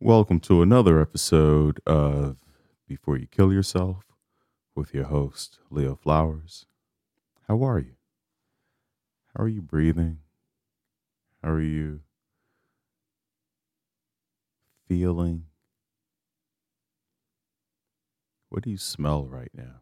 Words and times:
Welcome 0.00 0.40
to 0.40 0.60
another 0.60 1.00
episode 1.00 1.80
of 1.86 2.36
Before 2.86 3.16
You 3.16 3.26
Kill 3.26 3.50
Yourself 3.50 4.04
with 4.74 4.92
your 4.92 5.04
host, 5.04 5.58
Leo 5.70 5.96
Flowers. 5.96 6.66
How 7.48 7.64
are 7.64 7.78
you? 7.78 7.94
How 9.34 9.44
are 9.44 9.48
you 9.48 9.62
breathing? 9.62 10.18
How 11.42 11.48
are 11.52 11.62
you 11.62 12.00
feeling? 14.86 15.44
What 18.50 18.64
do 18.64 18.70
you 18.70 18.76
smell 18.76 19.24
right 19.24 19.50
now? 19.54 19.80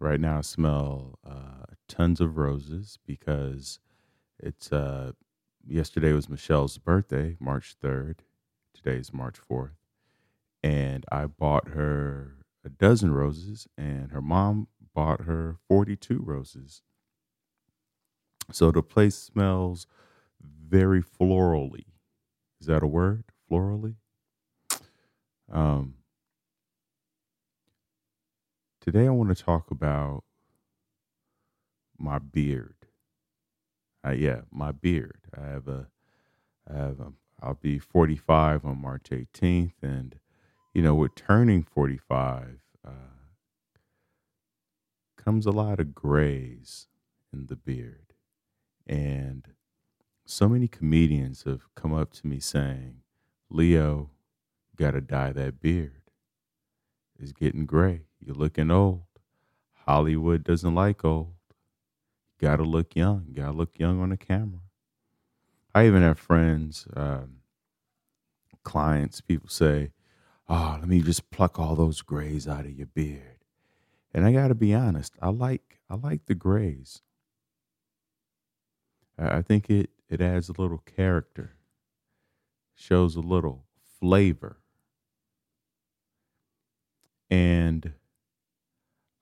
Right 0.00 0.18
now, 0.18 0.38
I 0.38 0.40
smell 0.40 1.20
uh, 1.24 1.66
tons 1.86 2.20
of 2.20 2.36
roses 2.36 2.98
because 3.06 3.78
it's 4.40 4.72
uh, 4.72 5.12
yesterday 5.66 6.12
was 6.12 6.28
Michelle's 6.28 6.78
birthday, 6.78 7.36
March 7.40 7.76
3rd. 7.82 8.20
Today's 8.74 9.12
March 9.12 9.36
4th. 9.50 9.72
And 10.62 11.04
I 11.10 11.26
bought 11.26 11.68
her 11.68 12.36
a 12.64 12.68
dozen 12.68 13.12
roses, 13.12 13.66
and 13.76 14.12
her 14.12 14.20
mom 14.20 14.68
bought 14.94 15.22
her 15.22 15.56
42 15.68 16.20
roses. 16.22 16.82
So 18.52 18.70
the 18.70 18.82
place 18.82 19.16
smells 19.16 19.86
very 20.40 21.02
florally. 21.02 21.86
Is 22.60 22.66
that 22.66 22.82
a 22.82 22.86
word? 22.86 23.24
Florally? 23.50 23.96
Um, 25.50 25.94
today 28.80 29.06
I 29.06 29.10
want 29.10 29.36
to 29.36 29.42
talk 29.42 29.70
about 29.70 30.24
my 31.98 32.18
beard. 32.18 32.77
Yeah, 34.12 34.42
my 34.50 34.72
beard. 34.72 35.18
I 35.36 35.46
have 35.46 35.68
a, 35.68 35.88
I 36.72 36.76
have 36.76 37.00
a, 37.00 37.12
I'll 37.42 37.54
be 37.54 37.78
45 37.78 38.64
on 38.64 38.80
March 38.82 39.10
18th, 39.10 39.72
and 39.82 40.18
you 40.74 40.82
know, 40.82 40.94
with 40.94 41.14
turning 41.14 41.62
45, 41.62 42.60
uh, 42.86 42.90
comes 45.16 45.46
a 45.46 45.50
lot 45.50 45.80
of 45.80 45.94
grays 45.94 46.86
in 47.32 47.46
the 47.46 47.56
beard, 47.56 48.14
and 48.86 49.48
so 50.26 50.48
many 50.48 50.68
comedians 50.68 51.44
have 51.44 51.74
come 51.74 51.94
up 51.94 52.12
to 52.14 52.26
me 52.26 52.40
saying, 52.40 53.02
"Leo, 53.50 54.10
got 54.76 54.92
to 54.92 55.00
dye 55.00 55.32
that 55.32 55.60
beard. 55.60 56.02
It's 57.18 57.32
getting 57.32 57.66
gray. 57.66 58.02
You're 58.20 58.36
looking 58.36 58.70
old. 58.70 59.02
Hollywood 59.86 60.44
doesn't 60.44 60.74
like 60.74 61.04
old." 61.04 61.37
Got 62.38 62.56
to 62.56 62.64
look 62.64 62.96
young. 62.96 63.26
Got 63.32 63.46
to 63.46 63.52
look 63.52 63.78
young 63.78 64.00
on 64.00 64.10
the 64.10 64.16
camera. 64.16 64.60
I 65.74 65.86
even 65.86 66.02
have 66.02 66.18
friends, 66.18 66.86
um, 66.96 67.38
clients, 68.64 69.20
people 69.20 69.48
say, 69.48 69.92
oh, 70.48 70.78
let 70.80 70.88
me 70.88 71.00
just 71.00 71.30
pluck 71.30 71.58
all 71.58 71.76
those 71.76 72.02
grays 72.02 72.48
out 72.48 72.64
of 72.64 72.72
your 72.72 72.86
beard. 72.86 73.38
And 74.12 74.24
I 74.24 74.32
got 74.32 74.48
to 74.48 74.54
be 74.54 74.74
honest, 74.74 75.14
I 75.20 75.28
like 75.28 75.80
I 75.90 75.94
like 75.94 76.26
the 76.26 76.34
grays. 76.34 77.02
I 79.18 79.42
think 79.42 79.68
it 79.70 79.90
it 80.08 80.20
adds 80.20 80.48
a 80.48 80.60
little 80.60 80.78
character, 80.78 81.56
shows 82.74 83.16
a 83.16 83.20
little 83.20 83.66
flavor. 84.00 84.58
And 87.30 87.92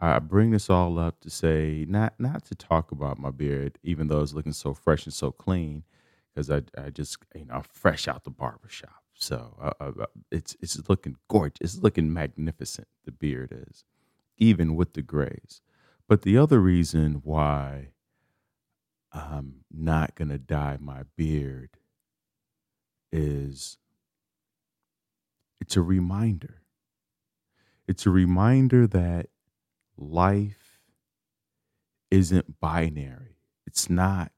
I 0.01 0.19
bring 0.19 0.51
this 0.51 0.69
all 0.69 0.99
up 0.99 1.21
to 1.21 1.31
say 1.31 1.87
not 1.89 2.15
not 2.19 2.45
to 2.47 2.55
talk 2.55 2.93
about 2.93 3.19
my 3.19 3.31
beard, 3.31 3.79
even 3.83 4.09
though 4.09 4.21
it's 4.21 4.35
looking 4.35 4.53
so 4.53 4.75
fresh 4.75 5.07
and 5.07 5.15
so 5.15 5.31
clean, 5.33 5.85
because 6.35 6.51
I 6.51 6.63
I 6.77 6.91
just 6.91 7.19
you 7.35 7.47
know 7.47 7.55
I'm 7.55 7.63
fresh 7.63 8.07
out 8.07 8.25
the 8.25 8.31
barbershop, 8.31 9.03
so 9.15 9.57
uh, 9.61 9.73
uh, 9.81 9.93
uh, 10.03 10.07
it's 10.31 10.55
it's 10.61 10.89
looking 10.89 11.17
gorgeous, 11.29 11.75
it's 11.77 11.83
looking 11.83 12.13
magnificent. 12.13 12.89
The 13.05 13.13
beard 13.13 13.53
is, 13.69 13.85
even 14.37 14.77
with 14.77 14.93
the 14.95 15.03
grays. 15.03 15.63
But 16.09 16.23
the 16.23 16.37
other 16.39 16.61
reason 16.61 17.23
why 17.25 17.93
I'm 19.13 19.65
not 19.73 20.15
gonna 20.15 20.39
dye 20.39 20.77
my 20.81 21.05
beard 21.17 21.71
is 23.13 23.79
it's 25.61 25.77
a 25.77 25.83
reminder. 25.83 26.63
It's 27.89 28.05
a 28.05 28.11
reminder 28.11 28.87
that 28.89 29.29
life 29.97 30.81
isn't 32.11 32.61
binary. 32.61 33.39
It's 33.67 33.91
not 33.91 34.33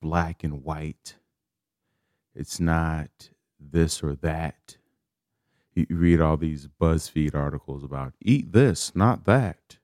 black 0.00 0.44
and 0.44 0.62
white. 0.62 1.16
It's 2.34 2.60
not 2.60 3.30
this 3.58 4.02
or 4.02 4.14
that. 4.16 4.76
You 5.74 5.86
read 5.88 6.20
all 6.20 6.36
these 6.36 6.68
BuzzFeed 6.80 7.34
articles 7.34 7.82
about 7.82 8.14
eat 8.20 8.52
this, 8.52 8.94
not 8.94 9.24
that. 9.24 9.78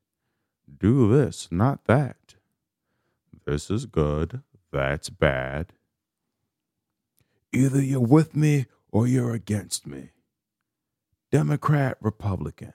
Do 0.79 1.11
this, 1.11 1.49
not 1.51 1.85
that. 1.87 2.35
This 3.47 3.71
is 3.71 3.87
good. 3.87 4.43
That's 4.71 5.09
bad. 5.09 5.73
Either 7.55 7.81
you're 7.81 8.01
with 8.01 8.37
me 8.37 8.67
or 8.91 9.07
you're 9.07 9.33
against 9.33 9.87
me. 9.87 10.11
Democrat, 11.31 11.97
Republican 12.01 12.75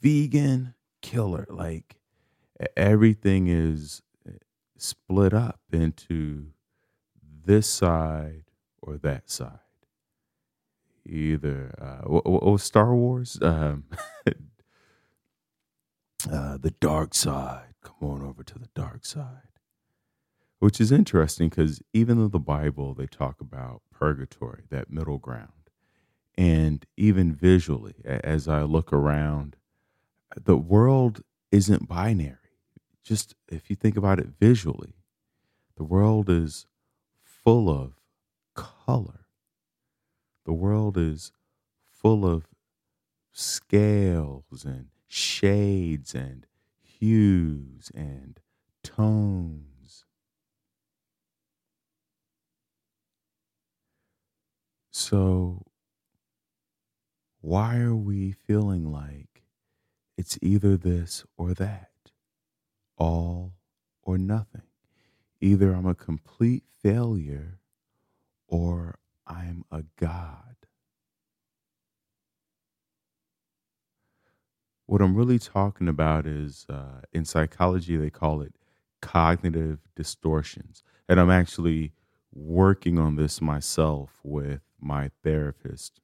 vegan 0.00 0.74
killer. 1.02 1.46
Like 1.48 1.96
everything 2.76 3.48
is 3.48 4.02
eh, 4.26 4.32
split 4.76 5.32
up 5.34 5.60
into 5.72 6.48
this 7.44 7.66
side 7.66 8.44
or 8.82 8.96
that 8.98 9.30
side. 9.30 9.58
Either 11.06 11.74
uh, 11.80 12.06
what 12.06 12.60
Star 12.60 12.94
Wars? 12.94 13.38
Um, 13.40 13.84
uh, 16.30 16.58
the 16.58 16.74
dark 16.80 17.14
side. 17.14 17.74
Come 17.82 18.10
on 18.10 18.22
over 18.22 18.42
to 18.42 18.58
the 18.58 18.68
dark 18.74 19.06
side. 19.06 19.48
Which 20.58 20.80
is 20.80 20.92
interesting 20.92 21.48
because 21.48 21.80
even 21.94 22.18
though 22.18 22.28
the 22.28 22.38
Bible 22.40 22.92
they 22.92 23.06
talk 23.06 23.40
about 23.40 23.80
purgatory, 23.90 24.64
that 24.70 24.90
middle 24.90 25.18
ground, 25.18 25.70
and 26.36 26.84
even 26.96 27.32
visually, 27.32 27.94
as 28.04 28.48
I 28.48 28.62
look 28.62 28.92
around 28.92 29.56
the 30.36 30.56
world 30.56 31.22
isn't 31.50 31.88
binary. 31.88 32.36
Just 33.02 33.34
if 33.48 33.70
you 33.70 33.76
think 33.76 33.96
about 33.96 34.18
it 34.18 34.28
visually, 34.38 34.94
the 35.76 35.84
world 35.84 36.28
is 36.28 36.66
full 37.22 37.70
of 37.70 37.94
color. 38.54 39.26
The 40.44 40.52
world 40.52 40.96
is 40.98 41.32
full 41.84 42.26
of 42.26 42.48
scales 43.32 44.64
and 44.64 44.88
shades 45.06 46.14
and 46.14 46.46
hues 46.80 47.90
and 47.94 48.40
tones. 48.82 50.04
So, 54.90 55.64
why 57.40 57.78
are 57.78 57.94
we 57.96 58.32
feeling 58.32 58.90
like 58.92 59.37
it's 60.18 60.36
either 60.42 60.76
this 60.76 61.24
or 61.36 61.54
that, 61.54 61.90
all 62.96 63.54
or 64.02 64.18
nothing. 64.18 64.62
Either 65.40 65.72
I'm 65.72 65.86
a 65.86 65.94
complete 65.94 66.64
failure 66.82 67.60
or 68.48 68.98
I'm 69.28 69.64
a 69.70 69.84
God. 69.96 70.56
What 74.86 75.00
I'm 75.00 75.14
really 75.14 75.38
talking 75.38 75.86
about 75.86 76.26
is 76.26 76.66
uh, 76.68 77.02
in 77.12 77.24
psychology, 77.24 77.96
they 77.96 78.10
call 78.10 78.42
it 78.42 78.56
cognitive 79.00 79.78
distortions. 79.94 80.82
And 81.08 81.20
I'm 81.20 81.30
actually 81.30 81.92
working 82.34 82.98
on 82.98 83.14
this 83.14 83.40
myself 83.40 84.18
with 84.24 84.62
my 84.80 85.12
therapist, 85.22 86.00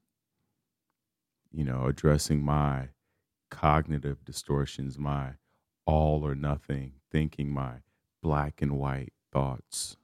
you 1.51 1.65
know, 1.65 1.87
addressing 1.87 2.45
my 2.45 2.91
cognitive 3.55 4.25
distortions, 4.25 4.99
my 4.99 5.35
all 5.87 6.27
or 6.27 6.35
nothing 6.35 6.95
thinking, 7.11 7.51
my 7.51 7.77
black 8.23 8.61
and 8.61 8.79
white 8.79 9.13
thoughts. 9.33 9.97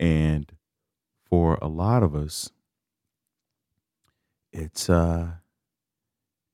And 0.00 0.56
for 1.24 1.58
a 1.62 1.68
lot 1.68 2.02
of 2.02 2.14
us, 2.14 2.50
it's 4.52 4.88
uh 4.88 5.32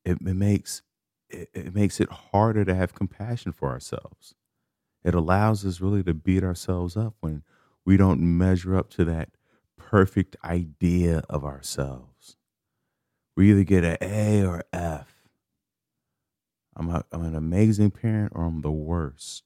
it, 0.04 0.18
it 0.20 0.34
makes 0.36 0.82
it, 1.28 1.48
it 1.54 1.74
makes 1.74 2.00
it 2.00 2.10
harder 2.10 2.64
to 2.64 2.74
have 2.74 2.94
compassion 2.94 3.52
for 3.52 3.70
ourselves. 3.70 4.34
It 5.04 5.14
allows 5.14 5.64
us 5.66 5.80
really 5.80 6.02
to 6.04 6.14
beat 6.14 6.44
ourselves 6.44 6.96
up 6.96 7.14
when 7.20 7.44
we 7.84 7.96
don't 7.96 8.20
measure 8.38 8.76
up 8.76 8.90
to 8.92 9.04
that 9.06 9.30
perfect 9.78 10.36
idea 10.44 11.22
of 11.30 11.44
ourselves 11.44 12.11
we 13.36 13.50
either 13.50 13.64
get 13.64 13.84
an 13.84 13.96
A 14.00 14.44
or 14.44 14.62
F. 14.72 15.08
I'm, 16.76 16.88
a, 16.88 17.04
I'm 17.12 17.24
an 17.24 17.34
amazing 17.34 17.90
parent 17.90 18.32
or 18.34 18.44
I'm 18.44 18.60
the 18.60 18.70
worst. 18.70 19.44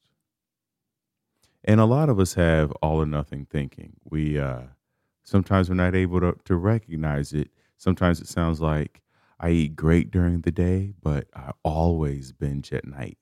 And 1.63 1.81
a 1.81 1.85
lot 1.85 2.09
of 2.09 2.19
us 2.19 2.35
have 2.35 2.71
all 2.81 3.01
or 3.01 3.05
nothing 3.05 3.45
thinking. 3.45 3.93
We 4.09 4.39
uh, 4.39 4.61
sometimes 5.23 5.69
we're 5.69 5.75
not 5.75 5.95
able 5.95 6.21
to, 6.21 6.37
to 6.45 6.55
recognize 6.55 7.33
it. 7.33 7.49
Sometimes 7.77 8.21
it 8.21 8.27
sounds 8.27 8.61
like 8.61 9.01
I 9.39 9.49
eat 9.49 9.75
great 9.75 10.09
during 10.09 10.41
the 10.41 10.51
day, 10.51 10.93
but 11.03 11.27
I 11.35 11.51
always 11.63 12.31
binge 12.31 12.71
at 12.71 12.87
night. 12.87 13.17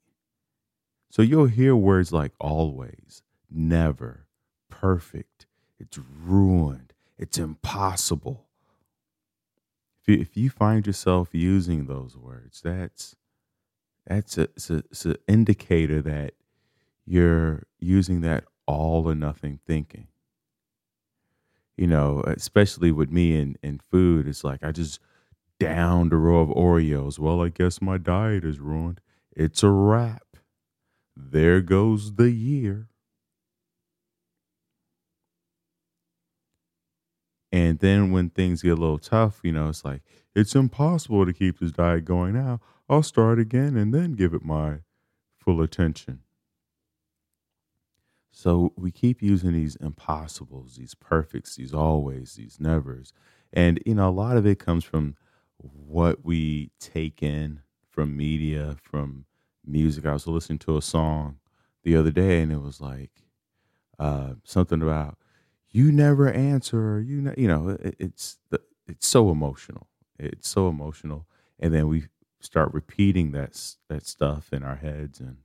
So 1.09 1.21
you'll 1.21 1.47
hear 1.47 1.75
words 1.75 2.11
like 2.11 2.33
always, 2.39 3.23
never, 3.49 4.27
perfect, 4.69 5.47
it's 5.79 5.97
ruined, 5.97 6.93
it's 7.17 7.37
impossible. 7.37 8.47
If 10.05 10.13
you, 10.13 10.21
if 10.21 10.37
you 10.37 10.49
find 10.51 10.85
yourself 10.85 11.29
using 11.33 11.87
those 11.87 12.15
words, 12.15 12.61
that's 12.61 13.15
that's 14.05 14.37
a, 14.37 14.43
it's, 14.43 14.69
a, 14.69 14.77
it's 14.91 15.05
an 15.05 15.15
indicator 15.27 15.99
that 16.03 16.33
you're 17.05 17.63
using 17.79 18.21
that 18.21 18.43
all 18.67 19.09
or 19.09 19.15
nothing 19.15 19.59
thinking. 19.65 20.07
You 21.75 21.87
know, 21.87 22.23
especially 22.27 22.91
with 22.91 23.09
me 23.09 23.39
and, 23.39 23.57
and 23.63 23.81
food, 23.81 24.27
it's 24.27 24.43
like 24.43 24.63
I 24.63 24.71
just 24.71 24.99
downed 25.59 26.13
a 26.13 26.17
row 26.17 26.39
of 26.41 26.49
Oreos. 26.49 27.19
Well, 27.19 27.41
I 27.41 27.49
guess 27.49 27.81
my 27.81 27.97
diet 27.97 28.45
is 28.45 28.59
ruined. 28.59 29.01
It's 29.35 29.63
a 29.63 29.69
wrap. 29.69 30.37
There 31.15 31.61
goes 31.61 32.15
the 32.15 32.31
year. 32.31 32.89
And 37.55 37.79
then 37.79 38.11
when 38.11 38.31
things 38.31 38.61
get 38.61 38.73
a 38.73 38.81
little 38.81 38.97
tough, 38.97 39.39
you 39.41 39.53
know, 39.53 39.69
it's 39.69 39.85
like, 39.85 40.01
it's 40.35 40.55
impossible 40.55 41.25
to 41.25 41.31
keep 41.31 41.57
this 41.57 41.71
diet 41.71 42.03
going 42.03 42.33
now. 42.33 42.59
I'll 42.89 43.01
start 43.01 43.39
again 43.39 43.77
and 43.77 43.93
then 43.93 44.11
give 44.11 44.33
it 44.33 44.43
my 44.43 44.79
full 45.39 45.61
attention. 45.61 46.19
So 48.29 48.73
we 48.75 48.91
keep 48.91 49.21
using 49.21 49.53
these 49.53 49.77
impossibles, 49.77 50.75
these 50.75 50.95
perfects, 50.95 51.55
these 51.55 51.73
always, 51.73 52.33
these 52.33 52.57
nevers. 52.59 53.13
And, 53.53 53.81
you 53.85 53.95
know, 53.95 54.09
a 54.09 54.11
lot 54.11 54.35
of 54.35 54.45
it 54.45 54.59
comes 54.59 54.83
from 54.83 55.15
what 55.57 56.25
we 56.25 56.71
take 56.81 57.23
in 57.23 57.61
from 57.89 58.17
media, 58.17 58.75
from 58.81 59.27
music. 59.65 60.05
I 60.05 60.11
was 60.11 60.27
listening 60.27 60.59
to 60.59 60.75
a 60.75 60.81
song 60.81 61.37
the 61.83 61.95
other 61.95 62.11
day 62.11 62.41
and 62.41 62.51
it 62.51 62.61
was 62.61 62.81
like 62.81 63.11
uh, 63.97 64.33
something 64.43 64.81
about 64.81 65.17
you 65.75 65.91
never 65.91 66.31
answer, 66.31 67.01
you 67.01 67.19
know, 67.19 67.33
you 67.37 67.49
know, 67.49 67.77
it, 67.81 67.97
it's 67.99 68.37
the, 68.49 68.61
it's 68.87 69.05
so 69.05 69.29
emotional. 69.29 69.87
It's 70.17 70.47
so 70.47 70.69
emotional. 70.69 71.27
And 71.59 71.73
then 71.73 71.89
we 71.89 72.05
start 72.39 72.73
repeating 72.73 73.33
that 73.33 73.59
that 73.89 74.07
stuff 74.07 74.53
in 74.53 74.63
our 74.63 74.77
heads 74.77 75.19
and 75.19 75.37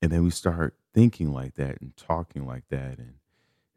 and 0.00 0.12
then 0.12 0.22
we 0.24 0.30
start 0.30 0.76
thinking 0.94 1.30
like 1.30 1.56
that 1.56 1.78
and 1.82 1.94
talking 1.96 2.46
like 2.46 2.68
that 2.70 2.98
and 2.98 3.14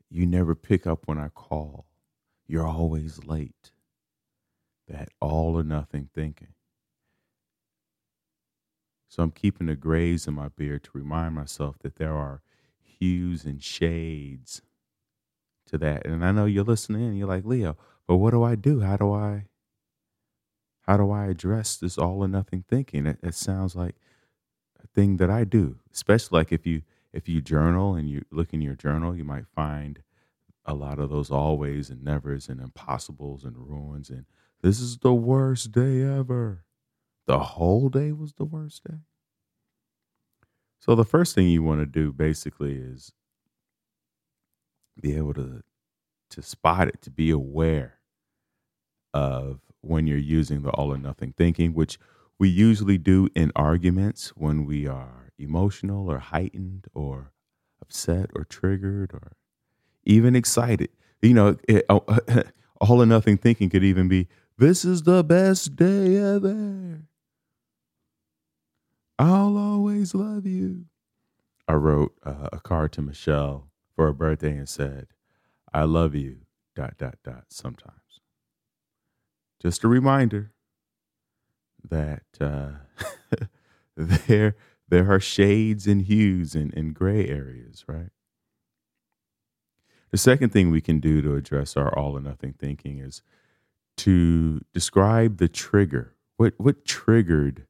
you 0.09 0.25
never 0.25 0.55
pick 0.55 0.87
up 0.87 1.05
when 1.05 1.17
I 1.17 1.27
call. 1.27 1.85
You're 2.47 2.67
always 2.67 3.25
late. 3.25 3.71
That 4.87 5.09
all 5.19 5.59
or 5.59 5.63
nothing 5.63 6.09
thinking. 6.15 6.53
So 9.09 9.21
I'm 9.21 9.31
keeping 9.31 9.67
the 9.67 9.75
grays 9.75 10.27
in 10.27 10.35
my 10.35 10.47
beard 10.47 10.85
to 10.85 10.91
remind 10.93 11.35
myself 11.35 11.75
that 11.79 11.97
there 11.97 12.13
are 12.15 12.41
hues 12.81 13.43
and 13.43 13.61
shades 13.61 14.61
to 15.67 15.77
that. 15.79 16.05
And 16.05 16.25
I 16.25 16.31
know 16.31 16.45
you're 16.45 16.63
listening 16.63 17.03
and 17.03 17.17
you're 17.17 17.27
like, 17.27 17.45
Leo, 17.45 17.77
but 18.07 18.17
what 18.17 18.31
do 18.31 18.43
I 18.43 18.55
do? 18.55 18.81
How 18.81 18.97
do 18.97 19.11
I 19.13 19.45
how 20.81 20.97
do 20.97 21.11
I 21.11 21.25
address 21.25 21.75
this 21.75 21.97
all 21.97 22.23
or 22.23 22.27
nothing 22.29 22.63
thinking? 22.67 23.05
It, 23.05 23.19
it 23.21 23.35
sounds 23.35 23.75
like 23.75 23.95
a 24.83 24.87
thing 24.87 25.17
that 25.17 25.29
I 25.29 25.43
do, 25.43 25.79
especially 25.93 26.39
like 26.39 26.51
if 26.51 26.65
you 26.65 26.83
if 27.13 27.27
you 27.29 27.41
journal 27.41 27.95
and 27.95 28.09
you 28.09 28.23
look 28.31 28.53
in 28.53 28.61
your 28.61 28.75
journal, 28.75 29.15
you 29.15 29.23
might 29.23 29.47
find 29.47 29.99
a 30.65 30.73
lot 30.73 30.99
of 30.99 31.09
those 31.09 31.31
always 31.31 31.89
and 31.89 32.03
nevers 32.03 32.49
and 32.49 32.59
impossibles 32.61 33.45
and 33.45 33.57
ruins 33.57 34.09
and 34.09 34.25
this 34.61 34.79
is 34.79 34.97
the 34.97 35.13
worst 35.13 35.71
day 35.71 36.01
ever. 36.01 36.65
The 37.27 37.39
whole 37.39 37.89
day 37.89 38.11
was 38.11 38.33
the 38.33 38.45
worst 38.45 38.83
day. 38.83 38.97
So 40.79 40.95
the 40.95 41.05
first 41.05 41.35
thing 41.35 41.47
you 41.47 41.63
want 41.63 41.81
to 41.81 41.85
do 41.85 42.13
basically 42.13 42.75
is 42.75 43.13
be 45.01 45.15
able 45.15 45.33
to 45.35 45.63
to 46.29 46.41
spot 46.41 46.87
it, 46.87 47.01
to 47.01 47.09
be 47.09 47.29
aware 47.29 47.99
of 49.13 49.61
when 49.81 50.07
you're 50.07 50.17
using 50.17 50.61
the 50.61 50.69
all 50.71 50.93
or 50.93 50.97
nothing 50.97 51.33
thinking, 51.37 51.73
which 51.73 51.97
we 52.39 52.49
usually 52.49 52.97
do 52.97 53.29
in 53.35 53.51
arguments 53.55 54.29
when 54.35 54.65
we 54.65 54.85
are 54.87 55.31
emotional 55.39 56.11
or 56.11 56.19
heightened 56.19 56.87
or 56.93 57.31
upset 57.81 58.29
or 58.35 58.43
triggered 58.43 59.13
or 59.13 59.33
even 60.05 60.35
excited. 60.35 60.89
You 61.21 61.33
know, 61.33 61.57
it, 61.67 61.85
oh, 61.89 62.03
all 62.81 63.01
or 63.01 63.05
nothing 63.05 63.37
thinking 63.37 63.69
could 63.69 63.83
even 63.83 64.07
be, 64.07 64.27
This 64.57 64.85
is 64.85 65.03
the 65.03 65.23
best 65.23 65.75
day 65.75 66.17
ever. 66.17 67.01
I'll 69.19 69.57
always 69.57 70.13
love 70.13 70.45
you. 70.45 70.85
I 71.67 71.73
wrote 71.73 72.13
uh, 72.23 72.49
a 72.53 72.59
card 72.59 72.91
to 72.93 73.01
Michelle 73.01 73.66
for 73.97 74.05
her 74.05 74.13
birthday 74.13 74.51
and 74.55 74.69
said, 74.69 75.07
I 75.73 75.83
love 75.83 76.15
you, 76.15 76.41
dot, 76.75 76.97
dot, 76.97 77.17
dot, 77.23 77.45
sometimes. 77.49 78.21
Just 79.59 79.83
a 79.83 79.87
reminder 79.87 80.53
that 81.89 82.23
uh, 82.39 82.69
there, 83.97 84.55
there 84.87 85.11
are 85.11 85.19
shades 85.19 85.87
and 85.87 86.03
hues 86.03 86.53
and, 86.55 86.71
and 86.75 86.93
gray 86.93 87.27
areas, 87.27 87.83
right? 87.87 88.11
The 90.11 90.17
second 90.19 90.51
thing 90.51 90.69
we 90.69 90.81
can 90.81 90.99
do 90.99 91.21
to 91.23 91.35
address 91.35 91.75
our 91.75 91.97
all 91.97 92.15
or 92.15 92.21
nothing 92.21 92.53
thinking 92.53 92.99
is 92.99 93.23
to 93.97 94.61
describe 94.73 95.37
the 95.37 95.49
trigger. 95.49 96.13
What, 96.37 96.53
what 96.57 96.85
triggered 96.85 97.65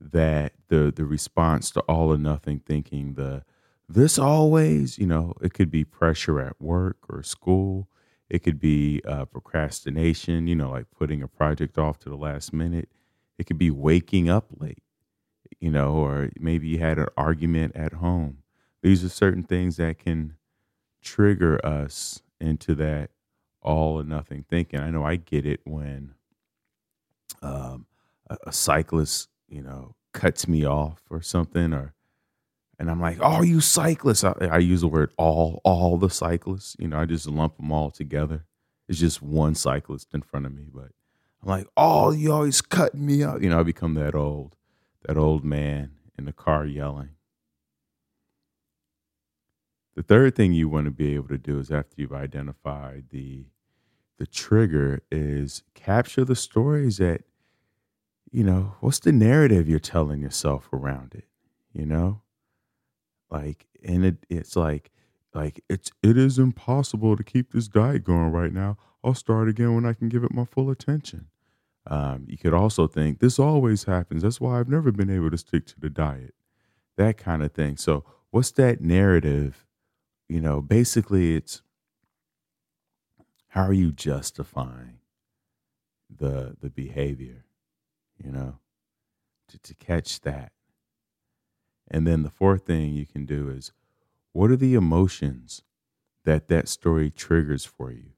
that 0.00 0.52
the 0.68 0.92
the 0.94 1.04
response 1.04 1.70
to 1.70 1.80
all 1.82 2.12
or 2.12 2.18
nothing 2.18 2.60
thinking 2.60 3.14
the 3.14 3.44
this 3.94 4.18
always 4.18 4.98
you 4.98 5.06
know 5.06 5.34
it 5.40 5.54
could 5.54 5.70
be 5.70 5.84
pressure 5.84 6.40
at 6.40 6.60
work 6.60 6.98
or 7.08 7.22
school. 7.22 7.88
It 8.28 8.42
could 8.42 8.58
be 8.58 9.02
uh, 9.06 9.26
procrastination 9.26 10.46
you 10.46 10.54
know 10.54 10.70
like 10.70 10.86
putting 10.96 11.22
a 11.22 11.28
project 11.28 11.78
off 11.78 11.98
to 12.00 12.08
the 12.08 12.16
last 12.16 12.52
minute. 12.52 12.88
It 13.38 13.46
could 13.46 13.58
be 13.58 13.70
waking 13.70 14.28
up 14.28 14.46
late 14.58 14.82
you 15.60 15.70
know 15.70 15.92
or 15.92 16.30
maybe 16.38 16.68
you 16.68 16.78
had 16.78 16.98
an 16.98 17.08
argument 17.16 17.76
at 17.76 17.94
home. 17.94 18.38
These 18.82 19.04
are 19.04 19.08
certain 19.08 19.44
things 19.44 19.76
that 19.76 19.98
can 19.98 20.36
trigger 21.02 21.64
us 21.64 22.22
into 22.40 22.74
that 22.76 23.10
all 23.60 24.00
or 24.00 24.04
nothing 24.04 24.44
thinking. 24.48 24.80
I 24.80 24.90
know 24.90 25.04
i 25.04 25.16
get 25.16 25.46
it 25.46 25.60
when 25.64 26.14
um, 27.42 27.86
a, 28.28 28.36
a 28.48 28.52
cyclist 28.52 29.28
you 29.52 29.62
know, 29.62 29.94
cuts 30.12 30.48
me 30.48 30.64
off 30.64 31.02
or 31.10 31.20
something, 31.20 31.74
or 31.74 31.92
and 32.82 32.90
I'm 32.90 33.00
like, 33.00 33.18
"Oh, 33.20 33.42
you 33.42 33.60
cyclists!" 33.60 34.24
I, 34.24 34.34
I 34.50 34.58
use 34.58 34.80
the 34.80 34.88
word 34.88 35.12
"all," 35.16 35.60
all 35.64 35.96
the 35.98 36.10
cyclists. 36.10 36.74
You 36.80 36.88
know, 36.88 36.98
I 36.98 37.04
just 37.04 37.28
lump 37.28 37.56
them 37.56 37.70
all 37.70 37.92
together. 37.92 38.44
It's 38.88 38.98
just 38.98 39.22
one 39.22 39.54
cyclist 39.54 40.12
in 40.12 40.22
front 40.22 40.46
of 40.46 40.52
me, 40.52 40.66
but 40.74 40.90
I'm 41.40 41.48
like, 41.48 41.68
"Oh, 41.76 42.10
you 42.10 42.32
always 42.32 42.60
cutting 42.60 43.06
me 43.06 43.22
off." 43.22 43.40
You 43.40 43.50
know, 43.50 43.60
I 43.60 43.62
become 43.62 43.94
that 43.94 44.16
old, 44.16 44.56
that 45.06 45.16
old 45.16 45.44
man 45.44 45.92
in 46.18 46.24
the 46.24 46.32
car 46.32 46.66
yelling. 46.66 47.10
The 49.94 50.02
third 50.02 50.34
thing 50.34 50.52
you 50.52 50.68
want 50.68 50.86
to 50.86 50.90
be 50.90 51.14
able 51.14 51.28
to 51.28 51.38
do 51.38 51.60
is 51.60 51.70
after 51.70 51.94
you've 51.98 52.12
identified 52.12 53.04
the 53.10 53.44
the 54.18 54.26
trigger 54.26 55.02
is 55.08 55.62
capture 55.74 56.24
the 56.24 56.34
stories 56.34 56.96
that 56.96 57.22
you 58.32 58.42
know, 58.42 58.74
what's 58.80 58.98
the 58.98 59.12
narrative 59.12 59.68
you're 59.68 59.78
telling 59.78 60.20
yourself 60.20 60.68
around 60.72 61.14
it? 61.14 61.28
You 61.72 61.86
know? 61.86 62.22
Like, 63.32 63.66
and 63.84 64.04
it 64.04 64.26
it's 64.28 64.56
like 64.56 64.90
like 65.34 65.64
it's 65.68 65.90
it 66.02 66.18
is 66.18 66.38
impossible 66.38 67.16
to 67.16 67.24
keep 67.24 67.52
this 67.52 67.68
diet 67.68 68.04
going 68.04 68.30
right 68.30 68.52
now. 68.52 68.76
I'll 69.02 69.14
start 69.14 69.48
again 69.48 69.74
when 69.74 69.86
I 69.86 69.94
can 69.94 70.08
give 70.08 70.24
it 70.24 70.32
my 70.32 70.44
full 70.44 70.70
attention. 70.70 71.28
Um, 71.86 72.26
you 72.28 72.38
could 72.38 72.54
also 72.54 72.86
think 72.86 73.18
this 73.18 73.38
always 73.38 73.84
happens. 73.84 74.22
That's 74.22 74.40
why 74.40 74.60
I've 74.60 74.68
never 74.68 74.92
been 74.92 75.10
able 75.10 75.30
to 75.30 75.38
stick 75.38 75.66
to 75.66 75.80
the 75.80 75.90
diet. 75.90 76.34
That 76.96 77.16
kind 77.16 77.42
of 77.42 77.52
thing. 77.52 77.76
So, 77.76 78.04
what's 78.30 78.52
that 78.52 78.80
narrative? 78.80 79.66
You 80.28 80.40
know, 80.40 80.60
basically, 80.60 81.34
it's 81.34 81.62
how 83.48 83.62
are 83.64 83.72
you 83.72 83.92
justifying 83.92 84.98
the 86.14 86.56
the 86.60 86.70
behavior? 86.70 87.46
you 88.22 88.30
know, 88.30 88.58
to, 89.48 89.58
to 89.58 89.74
catch 89.74 90.20
that. 90.20 90.52
And 91.92 92.06
then 92.06 92.22
the 92.22 92.30
fourth 92.30 92.64
thing 92.64 92.94
you 92.94 93.06
can 93.06 93.26
do 93.26 93.50
is 93.50 93.70
what 94.32 94.50
are 94.50 94.56
the 94.56 94.74
emotions 94.74 95.62
that 96.24 96.48
that 96.48 96.66
story 96.66 97.10
triggers 97.10 97.66
for 97.66 97.92
you? 97.92 98.12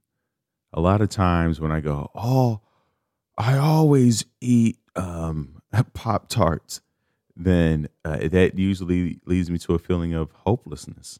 A 0.72 0.80
lot 0.80 1.00
of 1.00 1.08
times 1.08 1.60
when 1.60 1.72
I 1.72 1.80
go, 1.80 2.10
oh, 2.14 2.60
I 3.36 3.56
always 3.58 4.24
eat 4.40 4.78
um, 4.94 5.60
Pop 5.92 6.28
Tarts, 6.28 6.80
then 7.36 7.88
uh, 8.04 8.28
that 8.28 8.56
usually 8.56 9.18
leads 9.26 9.50
me 9.50 9.58
to 9.58 9.74
a 9.74 9.78
feeling 9.78 10.14
of 10.14 10.30
hopelessness 10.30 11.18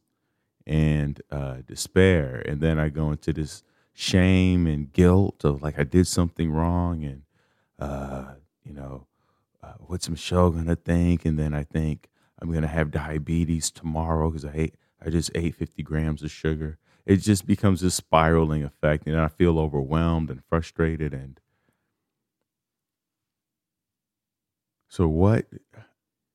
and 0.65 1.21
uh, 1.33 1.57
despair. 1.67 2.41
And 2.47 2.61
then 2.61 2.79
I 2.79 2.89
go 2.89 3.11
into 3.11 3.33
this 3.33 3.65
shame 3.93 4.69
and 4.69 4.93
guilt 4.93 5.45
of 5.45 5.61
like 5.61 5.79
I 5.79 5.85
did 5.85 6.07
something 6.07 6.53
wrong 6.53 7.03
and, 7.05 7.23
uh, 7.81 8.35
you 8.65 8.73
know, 8.73 9.09
uh, 9.61 9.75
what's 9.81 10.09
Michelle 10.09 10.51
gonna 10.51 10.77
think? 10.77 11.25
And 11.25 11.37
then 11.37 11.53
I 11.53 11.65
think 11.65 12.09
I'm 12.41 12.53
gonna 12.53 12.67
have 12.69 12.91
diabetes 12.91 13.71
tomorrow 13.71 14.31
because 14.31 14.45
I 14.45 14.53
ate 14.55 14.75
I 15.01 15.11
just 15.11 15.31
ate 15.35 15.55
50 15.57 15.83
grams 15.83 16.23
of 16.23 16.31
sugar. 16.31 16.79
It 17.07 17.17
just 17.19 17.47
becomes 17.47 17.81
this 17.83 17.95
spiraling 17.97 18.63
effect, 18.65 19.07
and 19.07 19.17
I 19.21 19.29
feel 19.29 19.59
overwhelmed 19.59 20.31
and 20.31 20.43
frustrated. 20.45 21.13
And 21.13 21.41
so, 24.89 25.09
what 25.09 25.47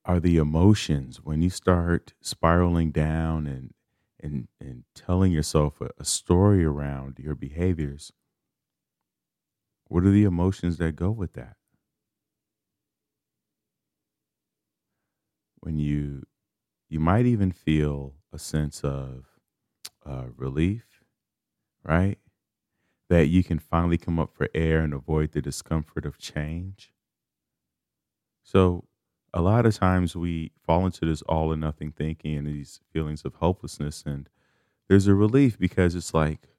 are 0.06 0.20
the 0.20 0.38
emotions 0.38 1.18
when 1.24 1.41
you 1.41 1.50
start 1.50 2.13
spiraling 2.22 2.91
down 2.91 3.48
and 3.48 3.74
and 4.20 4.48
and 4.60 4.84
telling 4.96 5.32
yourself 5.32 5.82
a, 5.82 5.91
a 6.00 6.06
story 6.06 6.65
around 6.65 7.20
your 7.20 7.36
behaviors? 7.36 8.13
What 9.89 10.06
are 10.06 10.12
the 10.12 10.24
emotions 10.24 10.77
that 10.77 10.96
go 10.96 11.12
with 11.12 11.34
that? 11.34 11.58
When 15.62 15.78
you 15.78 16.24
you 16.89 17.00
might 17.00 17.25
even 17.25 17.51
feel 17.51 18.16
a 18.34 18.39
sense 18.39 18.82
of 18.84 19.25
uh, 20.06 20.28
relief, 20.36 21.04
right? 21.84 22.18
That 23.10 23.28
you 23.28 23.44
can 23.44 23.60
finally 23.60 23.98
come 23.98 24.20
up 24.20 24.34
for 24.34 24.50
air 24.56 24.82
and 24.82 24.94
avoid 24.94 25.32
the 25.34 25.42
discomfort 25.42 26.06
of 26.06 26.18
change. 26.20 26.94
So, 28.44 28.86
a 29.34 29.42
lot 29.42 29.66
of 29.66 29.75
times 29.75 30.16
we 30.16 30.51
fall 30.66 30.86
into 30.86 31.06
this 31.06 31.22
all 31.24 31.54
or 31.54 31.58
nothing 31.58 31.92
thinking 31.92 32.36
and 32.38 32.48
these 32.48 32.80
feelings 32.92 33.24
of 33.24 33.36
hopelessness. 33.36 34.04
And 34.06 34.28
there's 34.89 35.08
a 35.08 35.16
relief 35.16 35.60
because 35.60 35.96
it's 35.96 36.13
like, 36.13 36.50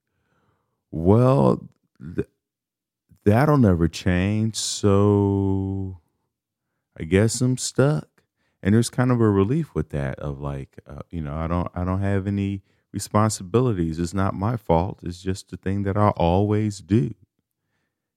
well, 0.91 1.69
th- 2.15 2.29
that'll 3.25 3.59
never 3.59 3.89
change. 3.89 4.57
So, 4.57 6.01
I 6.99 7.05
guess 7.05 7.41
I'm 7.41 7.59
stuck 7.59 8.09
and 8.63 8.75
there's 8.75 8.91
kind 8.91 9.11
of 9.11 9.21
a 9.21 9.31
relief 9.31 9.75
with 9.75 9.91
that 9.91 10.19
of 10.19 10.41
like 10.41 10.79
uh, 10.87 11.03
you 11.11 11.21
know 11.21 11.35
i 11.35 11.47
don't 11.47 11.69
i 11.75 11.85
don't 11.85 12.01
have 12.03 12.27
any 12.27 12.63
responsibilities. 12.93 13.99
It's 13.99 14.15
not 14.15 14.35
my 14.35 14.57
fault. 14.57 15.01
It's 15.03 15.23
just 15.23 15.51
the 15.51 15.57
thing 15.57 15.85
that 15.85 15.97
i 15.97 16.09
always 16.11 16.79
do. 16.81 17.15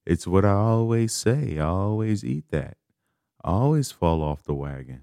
It's 0.06 0.28
what 0.28 0.46
i 0.46 0.52
always 0.52 1.14
say. 1.14 1.60
I 1.60 1.66
always 1.66 2.24
eat 2.26 2.46
that. 2.50 2.78
I 3.44 3.52
always 3.52 3.92
fall 3.92 4.22
off 4.22 4.44
the 4.44 4.54
wagon. 4.54 5.02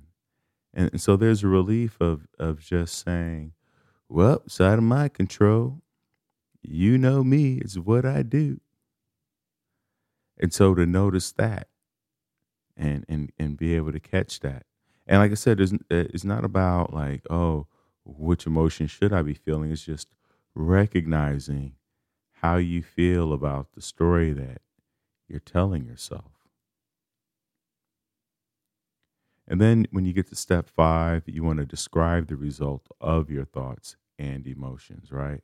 And, 0.74 0.90
and 0.92 1.00
so 1.00 1.16
there's 1.16 1.42
a 1.42 1.48
relief 1.48 1.96
of 2.00 2.26
of 2.38 2.60
just 2.60 3.04
saying 3.04 3.52
well 4.08 4.42
it's 4.46 4.60
out 4.60 4.78
of 4.78 4.84
my 4.84 5.08
control. 5.08 5.82
You 6.62 6.98
know 6.98 7.24
me. 7.24 7.54
It's 7.58 7.76
what 7.78 8.04
i 8.04 8.22
do. 8.22 8.60
And 10.38 10.52
so 10.52 10.74
to 10.74 10.86
notice 10.86 11.32
that 11.32 11.68
and 12.76 13.04
and 13.08 13.30
and 13.38 13.56
be 13.56 13.74
able 13.76 13.92
to 13.92 14.00
catch 14.00 14.40
that 14.40 14.64
and 15.10 15.18
like 15.18 15.32
I 15.32 15.34
said, 15.34 15.60
it's, 15.60 15.72
eh, 15.72 16.06
it's 16.14 16.24
not 16.24 16.44
about 16.44 16.94
like, 16.94 17.22
oh, 17.28 17.66
which 18.04 18.46
emotion 18.46 18.86
should 18.86 19.12
I 19.12 19.22
be 19.22 19.34
feeling? 19.34 19.72
It's 19.72 19.84
just 19.84 20.08
recognizing 20.54 21.74
how 22.42 22.56
you 22.56 22.80
feel 22.80 23.32
about 23.32 23.72
the 23.74 23.82
story 23.82 24.32
that 24.32 24.62
you're 25.28 25.40
telling 25.40 25.84
yourself. 25.84 26.30
And 29.48 29.60
then 29.60 29.88
when 29.90 30.04
you 30.04 30.12
get 30.12 30.28
to 30.28 30.36
step 30.36 30.68
five, 30.68 31.24
you 31.26 31.42
want 31.42 31.58
to 31.58 31.66
describe 31.66 32.28
the 32.28 32.36
result 32.36 32.86
of 33.00 33.30
your 33.30 33.44
thoughts 33.44 33.96
and 34.16 34.46
emotions, 34.46 35.10
right? 35.10 35.40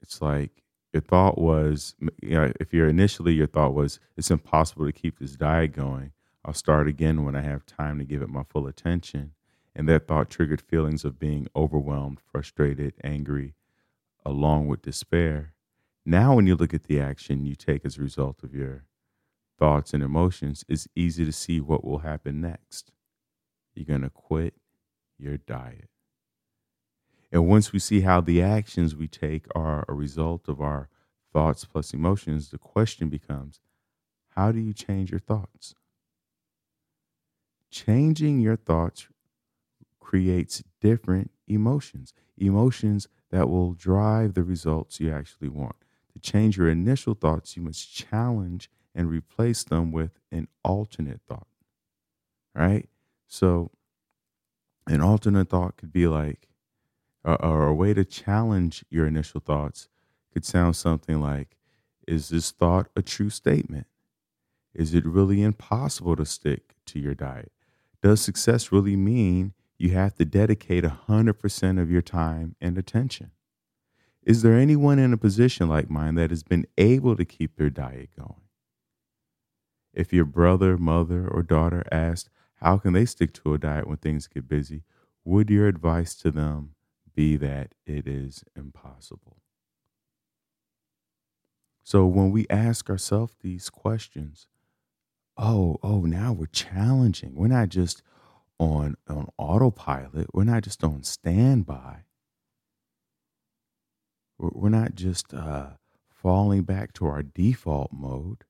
It's 0.00 0.22
like 0.22 0.62
your 0.92 1.00
thought 1.00 1.36
was, 1.36 1.96
you 2.22 2.30
know, 2.30 2.52
if 2.60 2.72
your 2.72 2.86
initially 2.86 3.34
your 3.34 3.48
thought 3.48 3.74
was, 3.74 3.98
it's 4.16 4.30
impossible 4.30 4.86
to 4.86 4.92
keep 4.92 5.18
this 5.18 5.32
diet 5.32 5.72
going, 5.72 6.12
I'll 6.44 6.54
start 6.54 6.88
again 6.88 7.24
when 7.24 7.36
I 7.36 7.42
have 7.42 7.66
time 7.66 7.98
to 7.98 8.04
give 8.04 8.22
it 8.22 8.28
my 8.28 8.42
full 8.42 8.66
attention. 8.66 9.32
And 9.74 9.88
that 9.88 10.08
thought 10.08 10.30
triggered 10.30 10.60
feelings 10.60 11.04
of 11.04 11.18
being 11.18 11.46
overwhelmed, 11.54 12.18
frustrated, 12.20 12.94
angry, 13.04 13.54
along 14.24 14.68
with 14.68 14.82
despair. 14.82 15.54
Now, 16.04 16.34
when 16.34 16.46
you 16.46 16.56
look 16.56 16.74
at 16.74 16.84
the 16.84 17.00
action 17.00 17.44
you 17.44 17.54
take 17.54 17.84
as 17.84 17.96
a 17.96 18.02
result 18.02 18.42
of 18.42 18.54
your 18.54 18.84
thoughts 19.58 19.92
and 19.94 20.02
emotions, 20.02 20.64
it's 20.68 20.88
easy 20.96 21.24
to 21.24 21.32
see 21.32 21.60
what 21.60 21.84
will 21.84 21.98
happen 21.98 22.40
next. 22.40 22.90
You're 23.74 23.86
going 23.86 24.02
to 24.02 24.10
quit 24.10 24.54
your 25.18 25.36
diet. 25.36 25.90
And 27.30 27.46
once 27.46 27.72
we 27.72 27.78
see 27.78 28.00
how 28.00 28.20
the 28.20 28.42
actions 28.42 28.96
we 28.96 29.06
take 29.06 29.46
are 29.54 29.84
a 29.88 29.94
result 29.94 30.48
of 30.48 30.60
our 30.60 30.88
thoughts 31.32 31.64
plus 31.64 31.94
emotions, 31.94 32.50
the 32.50 32.58
question 32.58 33.08
becomes 33.08 33.60
how 34.30 34.50
do 34.50 34.58
you 34.58 34.72
change 34.72 35.10
your 35.10 35.20
thoughts? 35.20 35.74
Changing 37.70 38.40
your 38.40 38.56
thoughts 38.56 39.08
creates 40.00 40.62
different 40.80 41.30
emotions, 41.46 42.12
emotions 42.36 43.08
that 43.30 43.48
will 43.48 43.74
drive 43.74 44.34
the 44.34 44.42
results 44.42 44.98
you 44.98 45.12
actually 45.12 45.48
want. 45.48 45.76
To 46.12 46.18
change 46.18 46.56
your 46.56 46.68
initial 46.68 47.14
thoughts, 47.14 47.56
you 47.56 47.62
must 47.62 47.94
challenge 47.94 48.68
and 48.94 49.08
replace 49.08 49.62
them 49.62 49.92
with 49.92 50.18
an 50.32 50.48
alternate 50.64 51.20
thought. 51.28 51.46
Right? 52.54 52.88
So, 53.28 53.70
an 54.88 55.00
alternate 55.00 55.48
thought 55.48 55.76
could 55.76 55.92
be 55.92 56.08
like, 56.08 56.48
or, 57.24 57.40
or 57.44 57.66
a 57.68 57.74
way 57.74 57.94
to 57.94 58.04
challenge 58.04 58.84
your 58.90 59.06
initial 59.06 59.40
thoughts 59.40 59.88
could 60.32 60.44
sound 60.44 60.74
something 60.74 61.20
like, 61.20 61.56
Is 62.08 62.30
this 62.30 62.50
thought 62.50 62.88
a 62.96 63.02
true 63.02 63.30
statement? 63.30 63.86
Is 64.74 64.94
it 64.94 65.04
really 65.04 65.42
impossible 65.42 66.16
to 66.16 66.24
stick 66.24 66.74
to 66.86 66.98
your 66.98 67.14
diet? 67.14 67.52
Does 68.02 68.20
success 68.20 68.72
really 68.72 68.96
mean 68.96 69.52
you 69.78 69.90
have 69.90 70.14
to 70.16 70.24
dedicate 70.24 70.84
100% 70.84 71.80
of 71.80 71.90
your 71.90 72.02
time 72.02 72.54
and 72.60 72.76
attention? 72.78 73.30
Is 74.22 74.42
there 74.42 74.54
anyone 74.54 74.98
in 74.98 75.12
a 75.12 75.18
position 75.18 75.68
like 75.68 75.90
mine 75.90 76.14
that 76.16 76.30
has 76.30 76.42
been 76.42 76.66
able 76.76 77.16
to 77.16 77.24
keep 77.24 77.56
their 77.56 77.70
diet 77.70 78.10
going? 78.18 78.42
If 79.92 80.12
your 80.12 80.26
brother, 80.26 80.76
mother, 80.76 81.26
or 81.26 81.42
daughter 81.42 81.84
asked, 81.90 82.28
how 82.56 82.76
can 82.76 82.92
they 82.92 83.06
stick 83.06 83.32
to 83.34 83.54
a 83.54 83.58
diet 83.58 83.88
when 83.88 83.96
things 83.96 84.26
get 84.26 84.48
busy? 84.48 84.84
Would 85.24 85.50
your 85.50 85.66
advice 85.66 86.14
to 86.16 86.30
them 86.30 86.74
be 87.14 87.36
that 87.38 87.74
it 87.86 88.06
is 88.06 88.44
impossible? 88.54 89.38
So 91.82 92.06
when 92.06 92.30
we 92.30 92.46
ask 92.48 92.88
ourselves 92.88 93.36
these 93.40 93.68
questions, 93.70 94.46
oh, 95.40 95.78
oh, 95.82 96.00
now 96.02 96.32
we're 96.32 96.46
challenging. 96.46 97.34
We're 97.34 97.48
not 97.48 97.70
just 97.70 98.02
on 98.58 98.96
on 99.08 99.28
autopilot. 99.38 100.28
We're 100.34 100.44
not 100.44 100.62
just 100.62 100.84
on 100.84 101.02
standby. 101.02 102.04
We're, 104.38 104.50
we're 104.52 104.68
not 104.68 104.94
just 104.94 105.32
uh, 105.32 105.70
falling 106.08 106.62
back 106.62 106.92
to 106.94 107.06
our 107.06 107.22
default 107.22 107.90
mode. 107.92 108.44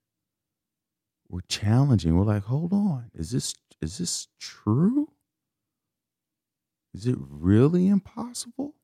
We're 1.29 1.41
challenging. 1.49 2.17
We're 2.19 2.25
like, 2.25 2.45
hold 2.45 2.73
on, 2.73 3.11
is 3.15 3.31
this 3.31 3.55
is 3.81 3.99
this 3.99 4.29
true? 4.39 5.13
Is 6.93 7.07
it 7.07 7.17
really 7.21 7.87
impossible? 7.87 8.75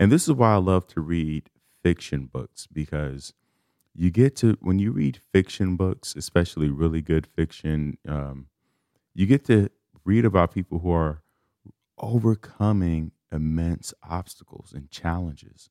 And 0.00 0.10
this 0.10 0.26
is 0.26 0.34
why 0.34 0.54
I 0.54 0.56
love 0.56 0.88
to 0.88 1.00
read 1.00 1.48
fiction 1.84 2.26
books 2.26 2.66
because 2.66 3.32
you 3.94 4.10
get 4.10 4.36
to 4.36 4.56
when 4.60 4.78
you 4.78 4.92
read 4.92 5.20
fiction 5.32 5.76
books, 5.76 6.14
especially 6.16 6.68
really 6.68 7.02
good 7.02 7.26
fiction, 7.26 7.98
um, 8.08 8.48
you 9.14 9.26
get 9.26 9.44
to 9.46 9.70
read 10.04 10.24
about 10.24 10.52
people 10.54 10.80
who 10.80 10.90
are 10.92 11.22
overcoming 11.98 13.12
immense 13.32 13.94
obstacles 14.08 14.72
and 14.74 14.90
challenges, 14.90 15.70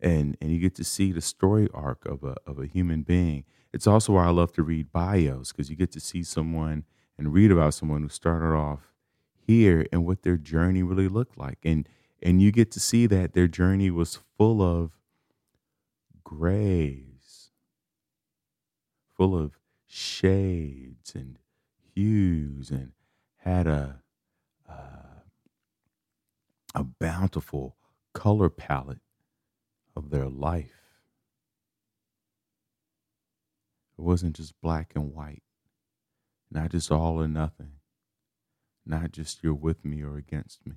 and 0.00 0.36
and 0.40 0.50
you 0.50 0.58
get 0.58 0.74
to 0.76 0.84
see 0.84 1.12
the 1.12 1.20
story 1.20 1.68
arc 1.72 2.04
of 2.06 2.24
a 2.24 2.36
of 2.46 2.58
a 2.58 2.66
human 2.66 3.02
being. 3.02 3.44
It's 3.72 3.86
also 3.86 4.14
why 4.14 4.26
I 4.26 4.30
love 4.30 4.52
to 4.54 4.62
read 4.62 4.92
bios 4.92 5.52
because 5.52 5.70
you 5.70 5.76
get 5.76 5.92
to 5.92 6.00
see 6.00 6.22
someone 6.22 6.84
and 7.18 7.32
read 7.32 7.50
about 7.50 7.74
someone 7.74 8.02
who 8.02 8.08
started 8.08 8.54
off 8.54 8.92
here 9.38 9.86
and 9.92 10.04
what 10.04 10.22
their 10.22 10.36
journey 10.36 10.82
really 10.82 11.08
looked 11.08 11.38
like, 11.38 11.58
and 11.64 11.88
and 12.22 12.42
you 12.42 12.52
get 12.52 12.70
to 12.72 12.80
see 12.80 13.06
that 13.06 13.32
their 13.32 13.48
journey 13.48 13.90
was 13.90 14.18
full 14.36 14.62
of 14.62 14.92
grays 16.24 17.11
full 19.22 19.38
of 19.38 19.56
shades 19.86 21.14
and 21.14 21.38
hues 21.94 22.72
and 22.72 22.90
had 23.36 23.68
a 23.68 24.02
uh, 24.68 25.20
a 26.74 26.82
bountiful 26.84 27.76
color 28.14 28.50
palette 28.50 29.00
of 29.94 30.10
their 30.10 30.28
life. 30.28 30.82
It 33.98 34.02
wasn't 34.02 34.36
just 34.36 34.60
black 34.60 34.92
and 34.96 35.14
white. 35.14 35.42
not 36.50 36.70
just 36.70 36.90
all 36.92 37.20
or 37.20 37.28
nothing, 37.28 37.74
not 38.86 39.12
just 39.12 39.42
you're 39.42 39.54
with 39.54 39.84
me 39.84 40.02
or 40.02 40.16
against 40.16 40.66
me. 40.66 40.76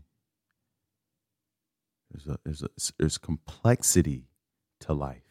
There's 2.12 2.28
a, 2.28 2.40
there's 2.46 2.64
a, 2.64 2.70
there's 3.00 3.18
complexity 3.18 4.30
to 4.82 4.94
life. 4.94 5.25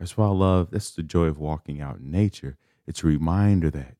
That's 0.00 0.16
why 0.16 0.26
I 0.26 0.30
love. 0.30 0.70
That's 0.70 0.90
the 0.92 1.02
joy 1.02 1.26
of 1.26 1.38
walking 1.38 1.82
out 1.82 1.98
in 1.98 2.10
nature. 2.10 2.56
It's 2.86 3.04
a 3.04 3.06
reminder 3.06 3.70
that 3.70 3.96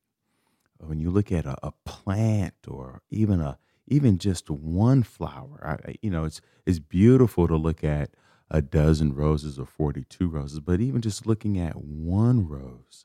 when 0.79 0.99
you 0.99 1.11
look 1.11 1.31
at 1.31 1.45
a, 1.45 1.59
a 1.63 1.73
plant 1.85 2.55
or 2.67 3.03
even 3.11 3.41
a 3.41 3.59
even 3.87 4.19
just 4.19 4.49
one 4.49 5.03
flower, 5.03 5.79
I, 5.87 5.97
you 6.01 6.11
know, 6.11 6.25
it's 6.25 6.41
it's 6.65 6.79
beautiful 6.79 7.47
to 7.49 7.57
look 7.57 7.85
at 7.85 8.11
a 8.51 8.63
dozen 8.63 9.15
roses 9.15 9.59
or 9.59 9.67
42 9.67 10.27
roses, 10.27 10.61
but 10.61 10.81
even 10.81 11.03
just 11.03 11.27
looking 11.27 11.59
at 11.59 11.77
one 11.77 12.49
rose, 12.49 13.05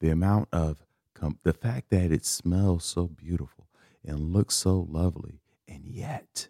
the 0.00 0.10
amount 0.10 0.48
of 0.52 0.84
the 1.44 1.52
fact 1.52 1.90
that 1.90 2.10
it 2.10 2.24
smells 2.24 2.84
so 2.84 3.06
beautiful 3.06 3.68
and 4.04 4.32
looks 4.32 4.56
so 4.56 4.86
lovely, 4.90 5.42
and 5.68 5.86
yet 5.86 6.48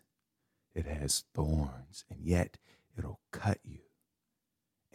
it 0.75 0.87
has 0.87 1.25
thorns, 1.35 2.05
and 2.09 2.25
yet 2.25 2.57
it'll 2.97 3.21
cut 3.31 3.59
you 3.63 3.81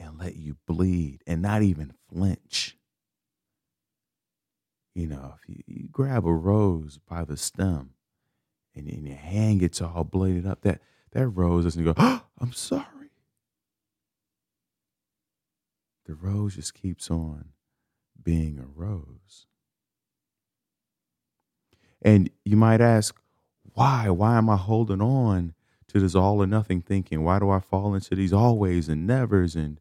and 0.06 0.20
let 0.20 0.36
you 0.36 0.58
bleed 0.68 1.22
and 1.28 1.42
not 1.42 1.62
even 1.62 1.94
flinch. 2.10 2.78
You 4.94 5.08
know, 5.08 5.36
if 5.36 5.50
you, 5.50 5.64
you 5.68 5.88
grab 5.92 6.26
a 6.26 6.34
rose 6.34 7.00
by 7.10 7.26
the 7.26 7.36
stem 7.36 7.92
and, 8.74 8.88
and 8.88 9.06
your 9.06 9.18
hand 9.18 9.60
gets 9.60 9.82
all 9.82 10.04
bladed 10.04 10.46
up, 10.46 10.62
that, 10.62 10.82
that 11.12 11.28
rose 11.28 11.66
doesn't 11.66 11.84
go, 11.84 11.94
oh, 11.98 12.24
I'm 12.40 12.54
sorry. 12.54 12.86
The 16.06 16.16
rose 16.16 16.56
just 16.56 16.74
keeps 16.74 17.10
on 17.10 17.50
being 18.22 18.60
a 18.60 18.66
rose. 18.66 19.48
And 22.02 22.30
you 22.44 22.56
might 22.56 22.82
ask, 22.82 23.20
why? 23.74 24.10
Why 24.10 24.38
am 24.38 24.50
I 24.50 24.56
holding 24.56 25.02
on 25.02 25.56
to 25.88 26.00
this 26.00 26.14
all 26.16 26.42
or 26.42 26.48
nothing 26.48 26.82
thinking? 26.82 27.24
Why 27.24 27.40
do 27.40 27.50
I 27.50 27.60
fall 27.60 27.96
into 27.96 28.16
these 28.16 28.32
always 28.32 28.88
and 28.88 29.08
nevers? 29.08 29.56
And 29.56 29.80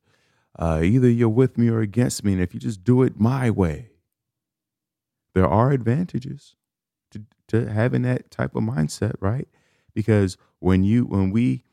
uh, 0.58 0.80
either 0.82 1.08
you're 1.08 1.28
with 1.28 1.58
me 1.58 1.68
or 1.68 1.80
against 1.80 2.24
me. 2.24 2.32
And 2.34 2.42
if 2.42 2.54
you 2.54 2.60
just 2.60 2.84
do 2.84 3.02
it 3.02 3.18
my 3.18 3.50
way, 3.50 3.90
there 5.34 5.48
are 5.48 5.72
advantages 5.72 6.54
to, 7.10 7.22
to 7.48 7.66
having 7.66 8.02
that 8.02 8.30
type 8.30 8.54
of 8.54 8.62
mindset, 8.62 9.14
right? 9.20 9.48
Because 9.94 10.36
when 10.60 10.84
you 10.84 11.04
when 11.04 11.30
we 11.30 11.64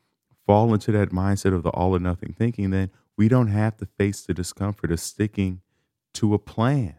fall 0.45 0.73
into 0.73 0.91
that 0.91 1.11
mindset 1.11 1.53
of 1.53 1.63
the 1.63 1.69
all 1.69 1.95
or 1.95 1.99
nothing 1.99 2.33
thinking, 2.37 2.71
then 2.71 2.89
we 3.17 3.27
don't 3.27 3.47
have 3.47 3.77
to 3.77 3.85
face 3.85 4.21
the 4.21 4.33
discomfort 4.33 4.91
of 4.91 4.99
sticking 4.99 5.61
to 6.13 6.33
a 6.33 6.39
plan. 6.39 6.95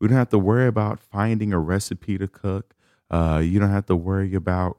We 0.00 0.08
don't 0.08 0.16
have 0.16 0.30
to 0.30 0.38
worry 0.38 0.66
about 0.66 1.00
finding 1.00 1.52
a 1.52 1.58
recipe 1.58 2.18
to 2.18 2.28
cook. 2.28 2.74
Uh, 3.10 3.40
you 3.44 3.60
don't 3.60 3.70
have 3.70 3.86
to 3.86 3.96
worry 3.96 4.34
about 4.34 4.78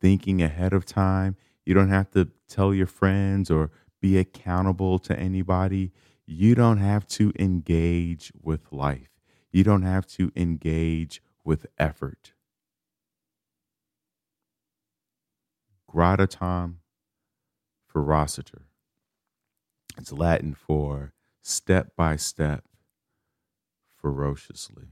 thinking 0.00 0.42
ahead 0.42 0.72
of 0.72 0.84
time. 0.84 1.36
You 1.64 1.74
don't 1.74 1.88
have 1.88 2.10
to 2.12 2.28
tell 2.48 2.74
your 2.74 2.86
friends 2.86 3.50
or 3.50 3.70
be 4.00 4.18
accountable 4.18 4.98
to 5.00 5.18
anybody. 5.18 5.92
You 6.26 6.54
don't 6.54 6.78
have 6.78 7.06
to 7.08 7.32
engage 7.38 8.32
with 8.42 8.72
life. 8.72 9.10
You 9.52 9.64
don't 9.64 9.82
have 9.82 10.06
to 10.08 10.32
engage 10.36 11.22
with 11.44 11.66
effort. 11.78 12.32
Gradatim 15.90 16.76
ferociter. 17.92 18.62
It's 19.96 20.12
Latin 20.12 20.54
for 20.54 21.14
step 21.42 21.96
by 21.96 22.16
step, 22.16 22.64
ferociously. 23.96 24.88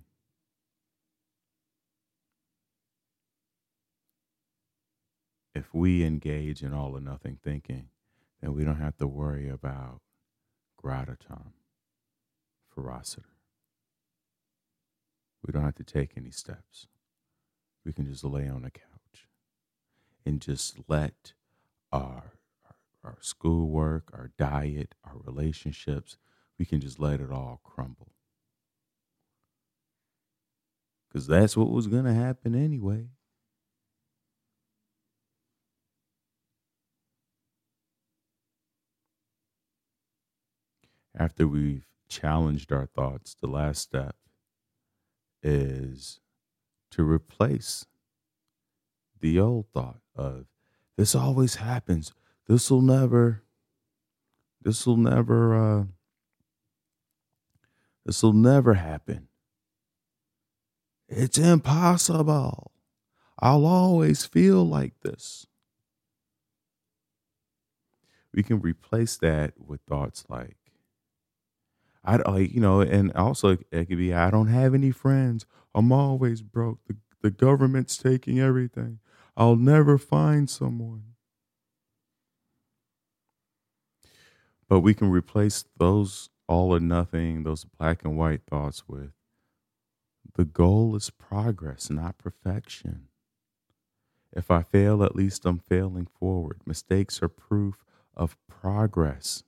If 5.54 5.74
we 5.74 6.04
engage 6.04 6.62
in 6.62 6.72
all 6.72 6.96
or 6.96 7.00
nothing 7.00 7.38
thinking, 7.42 7.88
then 8.44 8.54
we 8.54 8.62
don't 8.62 8.80
have 8.80 8.98
to 8.98 9.06
worry 9.06 9.48
about 9.48 10.02
gradatim, 10.82 11.52
ferociter. 12.76 13.24
We 15.42 15.50
don't 15.50 15.64
have 15.64 15.76
to 15.76 15.84
take 15.84 16.12
any 16.14 16.30
steps. 16.30 16.86
We 17.86 17.94
can 17.94 18.04
just 18.04 18.22
lay 18.22 18.46
on 18.46 18.66
a 18.66 18.70
couch 18.70 19.28
and 20.26 20.42
just 20.42 20.76
let 20.88 21.32
our 21.90 22.32
our 23.02 23.18
schoolwork, 23.20 24.10
our 24.14 24.30
diet, 24.38 24.94
our 25.04 25.16
relationships, 25.24 26.16
we 26.58 26.64
can 26.64 26.80
just 26.80 26.98
let 26.98 27.20
it 27.20 27.30
all 27.30 27.60
crumble. 27.62 28.12
Because 31.08 31.26
that's 31.26 31.54
what 31.54 31.70
was 31.70 31.86
going 31.86 32.04
to 32.04 32.14
happen 32.14 32.54
anyway. 32.54 33.08
After 41.16 41.46
we've 41.46 41.86
challenged 42.08 42.72
our 42.72 42.86
thoughts, 42.86 43.36
the 43.40 43.46
last 43.46 43.80
step 43.82 44.16
is 45.42 46.20
to 46.90 47.04
replace 47.04 47.86
the 49.20 49.38
old 49.38 49.66
thought 49.72 50.00
of 50.16 50.46
this 50.96 51.14
always 51.14 51.56
happens. 51.56 52.12
This 52.46 52.70
will 52.70 52.82
never 52.82 53.42
this 54.60 54.86
will 54.86 54.96
never 54.96 55.54
uh 55.54 55.84
this 58.04 58.22
will 58.22 58.32
never 58.32 58.74
happen. 58.74 59.28
It's 61.08 61.38
impossible. 61.38 62.72
I'll 63.38 63.66
always 63.66 64.24
feel 64.24 64.66
like 64.66 65.00
this. 65.00 65.46
We 68.32 68.42
can 68.42 68.60
replace 68.60 69.16
that 69.18 69.54
with 69.58 69.80
thoughts 69.88 70.24
like 70.28 70.56
I 72.04 72.16
like 72.16 72.52
you 72.52 72.60
know, 72.60 72.80
and 72.80 73.12
also 73.14 73.58
it 73.72 73.86
could 73.86 73.98
be 73.98 74.12
I 74.12 74.30
don't 74.30 74.48
have 74.48 74.74
any 74.74 74.90
friends. 74.90 75.46
I'm 75.74 75.92
always 75.92 76.42
broke. 76.42 76.80
The 76.86 76.96
the 77.22 77.30
government's 77.30 77.96
taking 77.96 78.38
everything. 78.40 79.00
I'll 79.36 79.56
never 79.56 79.98
find 79.98 80.48
someone. 80.48 81.14
But 84.68 84.80
we 84.80 84.92
can 84.92 85.10
replace 85.10 85.64
those 85.78 86.28
all 86.46 86.74
or 86.74 86.80
nothing, 86.80 87.44
those 87.44 87.64
black 87.64 88.04
and 88.04 88.18
white 88.18 88.44
thoughts 88.44 88.86
with 88.86 89.12
the 90.34 90.44
goal 90.44 90.94
is 90.96 91.10
progress, 91.10 91.88
not 91.90 92.18
perfection. 92.18 93.08
If 94.32 94.50
I 94.50 94.62
fail, 94.62 95.02
at 95.02 95.16
least 95.16 95.46
I'm 95.46 95.60
failing 95.60 96.06
forward. 96.06 96.60
Mistakes 96.66 97.22
are 97.22 97.28
proof 97.28 97.84
of 98.14 98.36
progress. 98.48 99.44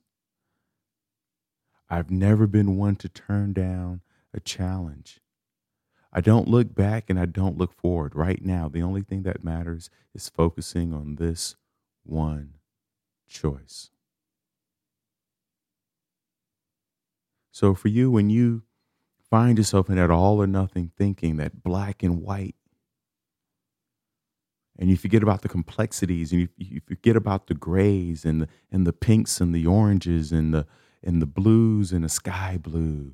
I've 1.89 2.11
never 2.11 2.47
been 2.47 2.77
one 2.77 2.95
to 2.97 3.09
turn 3.09 3.53
down 3.53 4.01
a 4.33 4.39
challenge. 4.39 5.19
I 6.11 6.21
don't 6.21 6.47
look 6.47 6.73
back 6.73 7.09
and 7.09 7.19
I 7.19 7.25
don't 7.25 7.57
look 7.57 7.73
forward. 7.73 8.15
Right 8.15 8.43
now, 8.43 8.67
the 8.67 8.81
only 8.81 9.01
thing 9.01 9.23
that 9.23 9.43
matters 9.43 9.89
is 10.13 10.29
focusing 10.29 10.93
on 10.93 11.15
this 11.15 11.55
one 12.03 12.55
choice. 13.27 13.91
So 17.51 17.73
for 17.73 17.87
you, 17.87 18.11
when 18.11 18.29
you 18.29 18.63
find 19.29 19.57
yourself 19.57 19.89
in 19.89 19.95
that 19.95 20.11
all 20.11 20.41
or 20.41 20.47
nothing 20.47 20.91
thinking, 20.97 21.37
that 21.37 21.63
black 21.63 22.03
and 22.03 22.21
white, 22.21 22.55
and 24.79 24.89
you 24.89 24.95
forget 24.95 25.23
about 25.23 25.41
the 25.41 25.49
complexities 25.49 26.31
and 26.31 26.41
you, 26.41 26.49
you 26.57 26.81
forget 26.85 27.15
about 27.15 27.47
the 27.47 27.55
grays 27.55 28.25
and 28.25 28.43
the, 28.43 28.47
and 28.71 28.85
the 28.85 28.93
pinks 28.93 29.41
and 29.41 29.55
the 29.55 29.65
oranges 29.65 30.31
and 30.31 30.53
the, 30.53 30.67
and 31.03 31.21
the 31.21 31.25
blues 31.25 31.91
and 31.91 32.03
the 32.03 32.09
sky 32.09 32.57
blue 32.57 33.13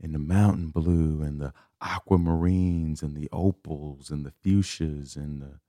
and 0.00 0.14
the 0.14 0.18
mountain 0.18 0.68
blue 0.68 1.22
and 1.22 1.40
the 1.40 1.52
aquamarines 1.82 3.02
and 3.02 3.16
the 3.16 3.28
opals 3.32 4.10
and 4.10 4.24
the 4.24 4.32
fuchsias 4.44 5.16
and 5.16 5.40
the 5.40 5.60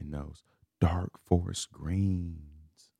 in 0.00 0.10
those 0.10 0.42
dark 0.80 1.12
forest 1.24 1.70
greens 1.72 2.90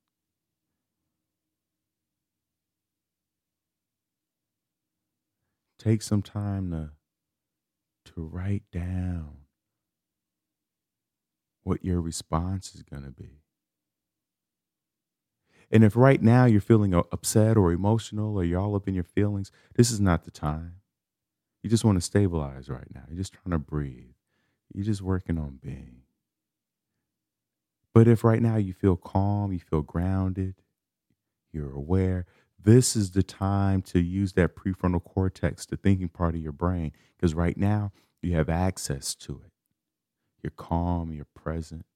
take 5.79 6.03
some 6.03 6.23
time 6.23 6.70
to 6.70 6.90
to 8.05 8.23
write 8.23 8.64
down 8.70 9.38
what 11.62 11.85
your 11.85 12.01
response 12.01 12.75
is 12.75 12.83
going 12.83 13.03
to 13.03 13.11
be. 13.11 13.43
And 15.74 15.82
if 15.82 15.96
right 15.96 16.22
now 16.22 16.44
you're 16.44 16.60
feeling 16.60 16.94
uh, 16.94 17.02
upset 17.10 17.56
or 17.56 17.72
emotional 17.72 18.37
or 18.37 18.44
you're 18.44 18.60
all 18.60 18.76
up 18.76 18.87
in 18.87 18.94
your 18.94 19.04
feelings, 19.04 19.50
this 19.74 19.90
is 19.90 20.00
not 20.00 20.24
the 20.24 20.30
time. 20.30 20.76
You 21.64 21.68
just 21.68 21.84
want 21.84 21.96
to 21.96 22.00
stabilize 22.00 22.68
right 22.68 22.87
now. 22.94 23.02
You're 23.08 23.18
just 23.18 23.32
trying 23.34 23.50
to 23.50 23.58
breathe. 23.58 24.14
You're 24.72 24.84
just 24.84 25.02
working 25.02 25.37
on 25.37 25.58
being. 25.60 26.02
But 27.92 28.06
if 28.06 28.22
right 28.22 28.40
now 28.40 28.56
you 28.56 28.72
feel 28.72 28.96
calm, 28.96 29.52
you 29.52 29.58
feel 29.58 29.82
grounded, 29.82 30.54
you're 31.52 31.72
aware, 31.72 32.26
this 32.62 32.94
is 32.96 33.10
the 33.10 33.22
time 33.24 33.82
to 33.82 34.00
use 34.00 34.34
that 34.34 34.56
prefrontal 34.56 35.02
cortex, 35.02 35.66
the 35.66 35.76
thinking 35.76 36.08
part 36.08 36.37
of 36.37 36.40
your 36.40 36.52
brain, 36.52 36.92
because 37.16 37.34
right 37.34 37.56
now 37.56 37.92
you 38.22 38.37
have 38.37 38.48
access 38.48 39.14
to 39.16 39.42
it. 39.44 39.52
You're 40.42 40.52
calm, 40.56 41.12
you're 41.12 41.26
present. 41.34 41.93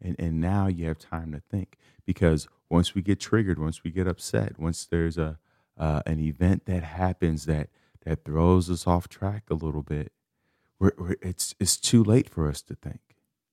And, 0.00 0.16
and 0.18 0.40
now 0.40 0.66
you 0.66 0.86
have 0.86 0.98
time 0.98 1.32
to 1.32 1.40
think 1.40 1.76
because 2.06 2.48
once 2.70 2.94
we 2.94 3.02
get 3.02 3.20
triggered, 3.20 3.58
once 3.58 3.82
we 3.82 3.90
get 3.90 4.06
upset, 4.06 4.58
once 4.58 4.86
there's 4.86 5.18
a 5.18 5.38
uh, 5.76 6.02
an 6.06 6.18
event 6.18 6.66
that 6.66 6.82
happens 6.82 7.46
that 7.46 7.70
that 8.04 8.24
throws 8.24 8.70
us 8.70 8.86
off 8.86 9.08
track 9.08 9.44
a 9.50 9.54
little 9.54 9.82
bit, 9.82 10.12
we're, 10.78 10.92
we're, 10.98 11.16
it's 11.22 11.54
it's 11.60 11.76
too 11.76 12.02
late 12.02 12.28
for 12.28 12.48
us 12.48 12.62
to 12.62 12.74
think. 12.74 13.00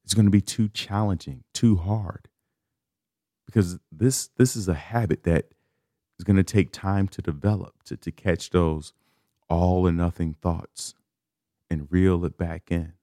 It's 0.03 0.13
going 0.13 0.25
to 0.25 0.31
be 0.31 0.41
too 0.41 0.69
challenging, 0.69 1.43
too 1.53 1.77
hard, 1.77 2.27
because 3.45 3.79
this 3.91 4.29
this 4.37 4.55
is 4.55 4.67
a 4.67 4.73
habit 4.75 5.23
that 5.23 5.53
is 6.19 6.23
going 6.23 6.37
to 6.37 6.43
take 6.43 6.71
time 6.71 7.07
to 7.09 7.21
develop 7.21 7.83
to 7.83 7.97
to 7.97 8.11
catch 8.11 8.51
those 8.51 8.93
all 9.49 9.87
or 9.87 9.91
nothing 9.91 10.33
thoughts 10.33 10.95
and 11.69 11.87
reel 11.91 12.25
it 12.25 12.37
back 12.37 12.71
in. 12.71 12.93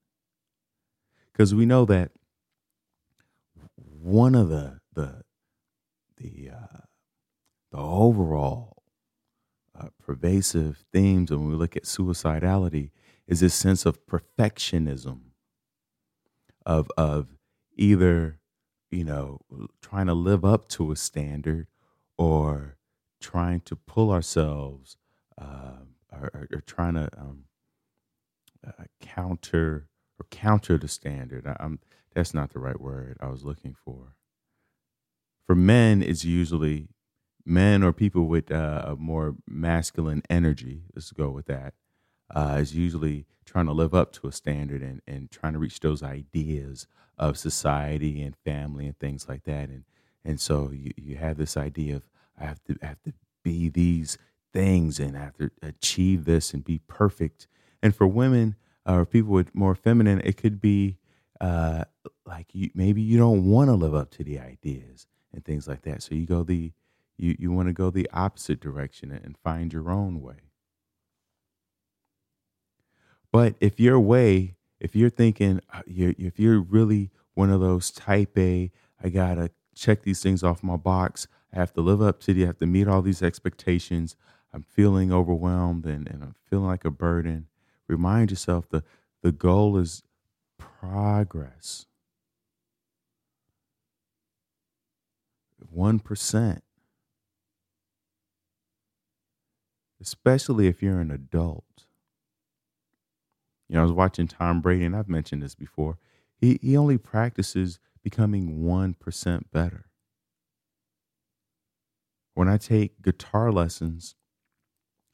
Because 1.32 1.54
we 1.54 1.66
know 1.66 1.84
that 1.86 2.12
one 4.02 4.34
of 4.34 4.48
the 4.48 4.80
the 4.94 5.22
the 6.16 6.50
uh, 6.50 6.78
the 7.70 7.78
overall 7.78 8.82
uh, 9.78 9.88
pervasive 10.04 10.84
themes 10.92 11.30
when 11.30 11.48
we 11.48 11.54
look 11.54 11.76
at 11.76 11.84
suicidality 11.84 12.90
is 13.26 13.40
this 13.40 13.54
sense 13.54 13.86
of 13.86 14.04
perfectionism 14.06 15.20
of 16.66 16.90
of 16.96 17.36
either 17.76 18.38
you 18.90 19.04
know 19.04 19.40
trying 19.80 20.06
to 20.06 20.14
live 20.14 20.44
up 20.44 20.68
to 20.68 20.90
a 20.90 20.96
standard 20.96 21.68
or 22.18 22.76
trying 23.20 23.60
to 23.60 23.76
pull 23.76 24.10
ourselves 24.10 24.96
uh, 25.40 25.78
or, 26.12 26.48
or, 26.52 26.60
trying 26.66 26.94
to 26.94 27.08
um, 27.16 27.44
uh, 28.66 28.84
counter 29.00 29.56
or 29.64 29.91
counter 30.32 30.78
the 30.78 30.88
standard. 30.88 31.46
I, 31.46 31.56
I'm 31.60 31.78
that's 32.14 32.34
not 32.34 32.52
the 32.52 32.58
right 32.58 32.80
word 32.80 33.16
I 33.20 33.28
was 33.28 33.44
looking 33.44 33.76
for. 33.84 34.16
For 35.46 35.54
men, 35.54 36.02
it's 36.02 36.24
usually 36.24 36.88
men 37.44 37.82
or 37.82 37.92
people 37.92 38.26
with 38.26 38.50
uh, 38.50 38.82
a 38.86 38.96
more 38.96 39.36
masculine 39.46 40.22
energy. 40.30 40.82
Let's 40.94 41.12
go 41.12 41.30
with 41.30 41.46
that. 41.46 41.74
Uh, 42.34 42.56
is 42.60 42.74
usually 42.74 43.26
trying 43.44 43.66
to 43.66 43.72
live 43.72 43.94
up 43.94 44.12
to 44.12 44.26
a 44.26 44.32
standard 44.32 44.82
and, 44.82 45.02
and 45.06 45.30
trying 45.30 45.52
to 45.52 45.58
reach 45.58 45.80
those 45.80 46.02
ideas 46.02 46.86
of 47.18 47.36
society 47.38 48.22
and 48.22 48.36
family 48.44 48.86
and 48.86 48.98
things 48.98 49.28
like 49.28 49.44
that. 49.44 49.68
And 49.68 49.84
and 50.24 50.40
so 50.40 50.70
you, 50.72 50.92
you 50.96 51.16
have 51.16 51.36
this 51.36 51.56
idea 51.56 51.96
of 51.96 52.02
I 52.40 52.44
have 52.44 52.62
to 52.64 52.76
I 52.82 52.86
have 52.86 53.02
to 53.02 53.12
be 53.44 53.68
these 53.68 54.16
things 54.52 54.98
and 54.98 55.16
I 55.16 55.20
have 55.20 55.36
to 55.38 55.50
achieve 55.62 56.24
this 56.24 56.54
and 56.54 56.64
be 56.64 56.80
perfect. 56.86 57.48
And 57.82 57.94
for 57.94 58.06
women 58.06 58.56
or 58.86 59.06
people 59.06 59.32
with 59.32 59.54
more 59.54 59.74
feminine, 59.74 60.20
it 60.24 60.36
could 60.36 60.60
be 60.60 60.98
uh, 61.40 61.84
like 62.26 62.46
you 62.52 62.70
maybe 62.74 63.02
you 63.02 63.18
don't 63.18 63.46
want 63.46 63.68
to 63.68 63.74
live 63.74 63.94
up 63.94 64.10
to 64.12 64.24
the 64.24 64.38
ideas 64.38 65.06
and 65.32 65.44
things 65.44 65.66
like 65.66 65.82
that. 65.82 66.02
So 66.02 66.14
you 66.14 66.26
go 66.26 66.42
the 66.42 66.72
you 67.16 67.36
you 67.38 67.52
want 67.52 67.68
to 67.68 67.72
go 67.72 67.90
the 67.90 68.08
opposite 68.12 68.60
direction 68.60 69.10
and 69.10 69.36
find 69.38 69.72
your 69.72 69.90
own 69.90 70.20
way. 70.20 70.50
But 73.32 73.54
if 73.60 73.80
your 73.80 73.98
way, 73.98 74.56
if 74.78 74.94
you're 74.94 75.10
thinking, 75.10 75.60
uh, 75.72 75.82
you're, 75.86 76.14
if 76.18 76.38
you're 76.38 76.60
really 76.60 77.10
one 77.34 77.50
of 77.50 77.60
those 77.60 77.90
type 77.90 78.36
A, 78.36 78.70
I 79.02 79.08
gotta 79.08 79.50
check 79.74 80.02
these 80.02 80.22
things 80.22 80.42
off 80.42 80.62
my 80.62 80.76
box. 80.76 81.26
I 81.52 81.58
have 81.58 81.72
to 81.74 81.80
live 81.80 82.02
up 82.02 82.20
to 82.20 82.34
the, 82.34 82.44
I 82.44 82.46
have 82.46 82.58
to 82.58 82.66
meet 82.66 82.88
all 82.88 83.02
these 83.02 83.22
expectations. 83.22 84.16
I'm 84.52 84.62
feeling 84.62 85.12
overwhelmed 85.12 85.86
and, 85.86 86.06
and 86.06 86.22
I'm 86.22 86.34
feeling 86.48 86.66
like 86.66 86.84
a 86.84 86.90
burden. 86.90 87.46
Remind 87.88 88.30
yourself 88.30 88.68
the 88.68 88.82
the 89.22 89.32
goal 89.32 89.76
is 89.76 90.02
progress. 90.58 91.86
1%. 95.74 96.60
Especially 100.00 100.66
if 100.66 100.82
you're 100.82 101.00
an 101.00 101.10
adult. 101.10 101.64
You 103.68 103.76
know, 103.76 103.80
I 103.80 103.84
was 103.84 103.92
watching 103.92 104.26
Tom 104.26 104.60
Brady, 104.60 104.84
and 104.84 104.96
I've 104.96 105.08
mentioned 105.08 105.42
this 105.42 105.54
before. 105.54 105.98
He, 106.36 106.58
he 106.60 106.76
only 106.76 106.98
practices 106.98 107.78
becoming 108.02 108.58
1% 108.58 109.44
better. 109.52 109.86
When 112.34 112.48
I 112.48 112.56
take 112.56 113.00
guitar 113.00 113.52
lessons, 113.52 114.16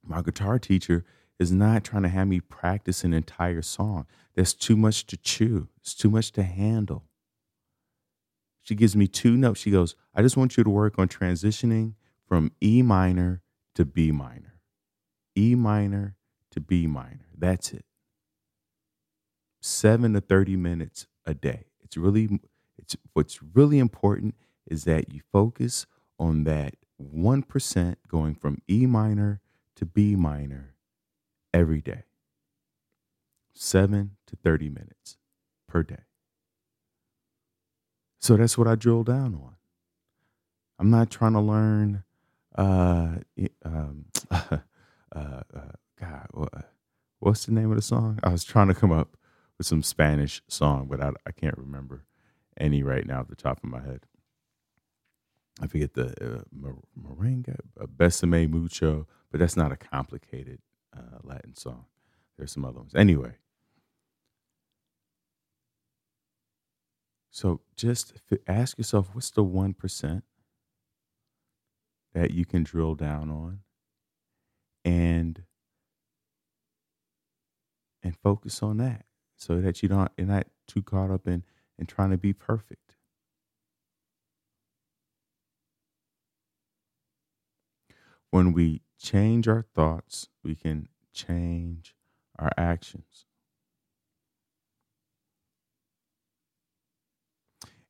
my 0.03 0.23
guitar 0.23 0.59
teacher 0.59 1.05
is 1.39 1.53
not 1.53 1.85
trying 1.85 2.03
to 2.03 2.09
have 2.09 2.29
me 2.29 2.41
practice 2.41 3.05
an 3.05 3.15
entire 3.15 3.63
song. 3.63 4.07
There's 4.35 4.55
too 4.55 4.77
much 4.77 5.07
to 5.07 5.17
chew, 5.17 5.69
it's 5.81 5.95
too 5.95 6.11
much 6.11 6.33
to 6.33 6.43
handle. 6.43 7.05
She 8.63 8.75
gives 8.75 8.95
me 8.95 9.07
two 9.07 9.35
notes. 9.37 9.61
She 9.61 9.71
goes, 9.71 9.95
I 10.15 10.21
just 10.21 10.37
want 10.37 10.59
you 10.59 10.65
to 10.65 10.69
work 10.69 10.99
on 10.99 11.09
transitioning 11.09 11.95
from 12.27 12.53
E 12.63 12.83
minor 12.83 13.41
to 13.75 13.87
B 13.87 14.13
minor. 14.13 14.61
E 15.35 15.55
minor 15.55 16.17
to 16.51 16.61
B 16.61 16.87
minor. 16.87 17.29
That's 17.35 17.73
it. 17.73 17.87
Seven 19.63 20.13
to 20.13 20.21
30 20.21 20.57
minutes 20.57 21.07
a 21.25 21.33
day. 21.33 21.65
It's 21.83 21.97
really, 21.97 22.41
it's 22.77 22.95
what's 23.15 23.43
really 23.43 23.79
important 23.79 24.35
is 24.67 24.85
that 24.85 25.15
you 25.15 25.23
focus 25.33 25.87
on 26.19 26.45
that 26.45 26.75
1% 27.03 27.97
going 28.07 28.35
from 28.35 28.61
E 28.69 28.85
minor 28.85 29.41
to 29.77 29.87
B 29.87 30.15
minor 30.15 30.75
every 31.59 31.81
day. 31.81 32.05
Seven 33.53 34.17
to 34.29 34.37
30 34.37 34.69
minutes 34.69 35.17
per 35.67 35.83
day. 35.83 36.05
So 38.21 38.37
that's 38.37 38.57
what 38.57 38.69
I 38.69 38.77
drill 38.77 39.03
down 39.03 39.35
on. 39.35 39.57
I'm 40.79 40.91
not 40.91 41.11
trying 41.11 41.33
to 41.33 41.41
learn, 41.41 42.05
uh, 42.57 43.17
um, 43.65 44.05
uh, 44.31 44.59
uh, 45.13 45.41
God, 46.01 46.27
what's 47.19 47.47
the 47.47 47.53
name 47.53 47.71
of 47.71 47.77
the 47.77 47.83
song? 47.83 48.21
I 48.23 48.29
was 48.29 48.45
trying 48.45 48.69
to 48.69 48.75
come 48.75 48.93
up 48.93 49.17
with 49.57 49.67
some 49.67 49.83
Spanish 49.83 50.41
song, 50.47 50.87
but 50.89 51.03
I, 51.03 51.11
I 51.27 51.33
can't 51.33 51.59
remember 51.59 52.05
any 52.57 52.85
right 52.85 53.07
now 53.07 53.21
at 53.21 53.29
the 53.29 53.37
top 53.37 53.59
of 53.65 53.71
my 53.71 53.81
head. 53.81 54.07
I 55.61 55.67
forget 55.67 55.95
the 55.95 56.45
uh, 56.65 56.71
Moringa, 56.97 57.57
uh, 57.81 57.87
Besame 57.87 58.49
Mucho, 58.49 59.09
but 59.33 59.41
that's 59.41 59.57
not 59.57 59.73
a 59.73 59.77
complicated 59.77 60.61
uh, 60.97 61.19
Latin 61.23 61.55
song. 61.57 61.85
There's 62.37 62.53
some 62.53 62.65
other 62.65 62.79
ones. 62.79 62.95
Anyway, 62.95 63.33
so 67.31 67.61
just 67.77 68.15
ask 68.47 68.79
yourself 68.79 69.11
what's 69.13 69.31
the 69.31 69.45
1% 69.45 70.23
that 72.15 72.31
you 72.33 72.45
can 72.45 72.63
drill 72.63 72.95
down 72.95 73.31
on 73.31 73.61
and 74.85 75.43
and 78.03 78.17
focus 78.17 78.63
on 78.63 78.79
that 78.79 79.05
so 79.37 79.61
that 79.61 79.83
you 79.83 79.89
don't 79.89 80.11
you're 80.17 80.27
not 80.27 80.47
too 80.67 80.83
caught 80.83 81.11
up 81.11 81.27
in 81.27 81.45
in 81.79 81.87
trying 81.87 82.11
to 82.11 82.17
be 82.19 82.33
perfect. 82.33 82.88
When 88.31 88.53
we 88.53 88.83
change 88.99 89.49
our 89.49 89.63
thoughts, 89.63 90.29
we 90.43 90.55
can 90.55 90.89
change 91.13 91.95
our 92.39 92.51
actions. 92.57 93.25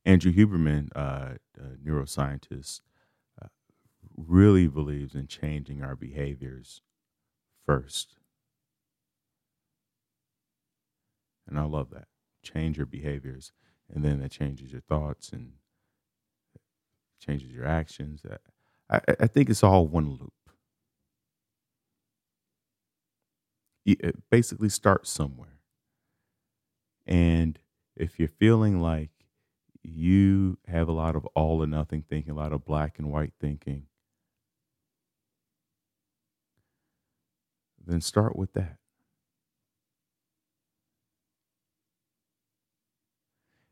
Andrew 0.05 0.33
Huberman, 0.33 0.89
uh, 0.97 1.35
a 1.59 1.77
neuroscientist, 1.87 2.81
uh, 3.43 3.49
really 4.17 4.67
believes 4.69 5.15
in 5.15 5.27
changing 5.27 5.83
our 5.83 5.97
behaviors 5.97 6.83
first. 7.67 8.17
And 11.47 11.59
I 11.59 11.65
love 11.65 11.91
that. 11.91 12.09
Change 12.43 12.77
your 12.77 12.87
behaviors, 12.87 13.53
and 13.93 14.05
then 14.05 14.21
that 14.21 14.31
changes 14.31 14.73
your 14.73 14.83
thoughts 14.83 15.31
and 15.31 15.53
changes 17.21 17.51
your 17.53 17.67
actions. 17.67 18.23
I, 18.91 19.01
I 19.21 19.27
think 19.27 19.51
it's 19.51 19.63
all 19.65 19.87
one 19.87 20.11
loop. 20.11 20.33
it 23.85 24.31
basically 24.31 24.69
starts 24.69 25.11
somewhere. 25.11 25.59
And 27.07 27.59
if 27.97 28.19
you're 28.19 28.29
feeling 28.29 28.81
like 28.81 29.11
you 29.83 30.59
have 30.67 30.89
a 30.89 30.93
lot 30.93 31.17
of 31.17 31.25
all 31.35 31.63
or 31.63 31.67
nothing 31.67 32.05
thinking, 32.09 32.33
a 32.33 32.37
lot 32.37 32.53
of 32.53 32.65
black 32.65 32.99
and 32.99 33.11
white 33.11 33.33
thinking, 33.41 33.87
then 37.87 38.01
start 38.01 38.37
with 38.37 38.53
that. 38.53 38.77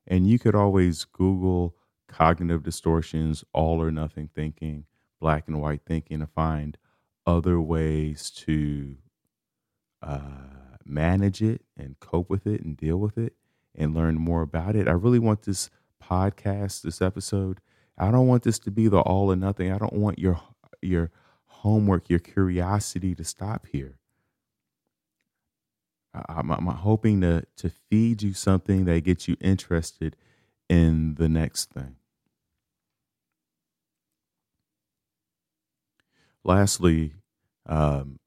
And 0.07 0.29
you 0.29 0.39
could 0.39 0.55
always 0.55 1.05
Google 1.05 1.77
cognitive 2.09 2.63
distortions, 2.63 3.45
all 3.53 3.83
or 3.83 3.91
nothing 3.91 4.29
thinking, 4.35 4.85
black 5.21 5.45
and 5.47 5.61
white 5.61 5.83
thinking, 5.87 6.21
to 6.21 6.27
find 6.27 6.77
other 7.27 7.61
ways 7.61 8.31
to 8.31 8.97
uh, 10.03 10.21
manage 10.85 11.43
it 11.43 11.63
and 11.77 11.99
cope 12.01 12.31
with 12.31 12.47
it 12.47 12.63
and 12.63 12.77
deal 12.77 12.99
with 12.99 13.19
it 13.19 13.35
and 13.75 13.95
learn 13.95 14.17
more 14.17 14.43
about 14.43 14.77
it. 14.77 14.89
I 14.89 14.93
really 14.93 15.19
want 15.19 15.43
this 15.43 15.71
podcast, 16.03 16.83
this 16.83 17.03
episode. 17.03 17.61
I 17.99 18.11
don't 18.11 18.27
want 18.27 18.43
this 18.43 18.59
to 18.61 18.71
be 18.71 18.89
the 18.89 19.01
all 19.01 19.33
or 19.33 19.37
nothing. 19.37 19.73
I 19.73 19.79
don't 19.79 19.95
want 19.95 20.19
your 20.19 20.41
your 20.83 21.11
homework, 21.47 22.09
your 22.09 22.19
curiosity 22.19 23.15
to 23.15 23.25
stop 23.25 23.67
here. 23.73 23.99
I'm, 26.29 26.51
I'm 26.51 26.67
hoping 26.67 27.21
to 27.23 27.45
to 27.57 27.69
feed 27.69 28.23
you 28.23 28.33
something 28.33 28.85
that 28.85 29.05
gets 29.05 29.29
you 29.29 29.37
interested 29.41 30.17
in 30.69 31.15
the 31.17 31.29
next 31.29 31.71
thing. 31.71 31.97
Lastly, 36.47 37.13
um, 37.69 38.21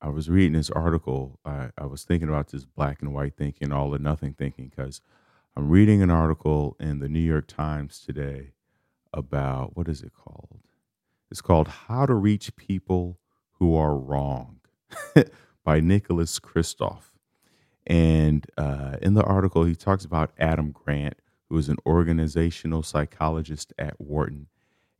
I 0.00 0.10
was 0.10 0.30
reading 0.30 0.52
this 0.52 0.70
article. 0.70 1.40
I, 1.44 1.70
I 1.76 1.86
was 1.86 2.04
thinking 2.04 2.28
about 2.28 2.46
this 2.52 2.64
black 2.64 3.02
and 3.02 3.12
white 3.12 3.36
thinking, 3.36 3.72
all 3.72 3.92
or 3.92 3.98
nothing 3.98 4.34
thinking, 4.34 4.68
because 4.68 5.00
I'm 5.56 5.70
reading 5.70 6.02
an 6.02 6.10
article 6.10 6.76
in 6.78 7.00
the 7.00 7.08
New 7.08 7.18
York 7.18 7.48
Times 7.48 8.00
today 8.06 8.52
about 9.12 9.76
what 9.76 9.88
is 9.88 10.02
it 10.02 10.12
called? 10.14 10.60
It's 11.28 11.40
called 11.40 11.66
How 11.66 12.06
to 12.06 12.14
Reach 12.14 12.54
People 12.54 13.18
Who 13.54 13.74
Are 13.74 13.96
Wrong 13.96 14.60
by 15.64 15.80
Nicholas 15.80 16.38
Kristof. 16.38 17.02
And 17.88 18.46
uh, 18.56 18.98
in 19.02 19.14
the 19.14 19.24
article, 19.24 19.64
he 19.64 19.74
talks 19.74 20.04
about 20.04 20.30
Adam 20.38 20.70
Grant, 20.70 21.16
who 21.52 21.58
is 21.58 21.68
an 21.68 21.76
organizational 21.84 22.82
psychologist 22.82 23.74
at 23.78 24.00
Wharton 24.00 24.46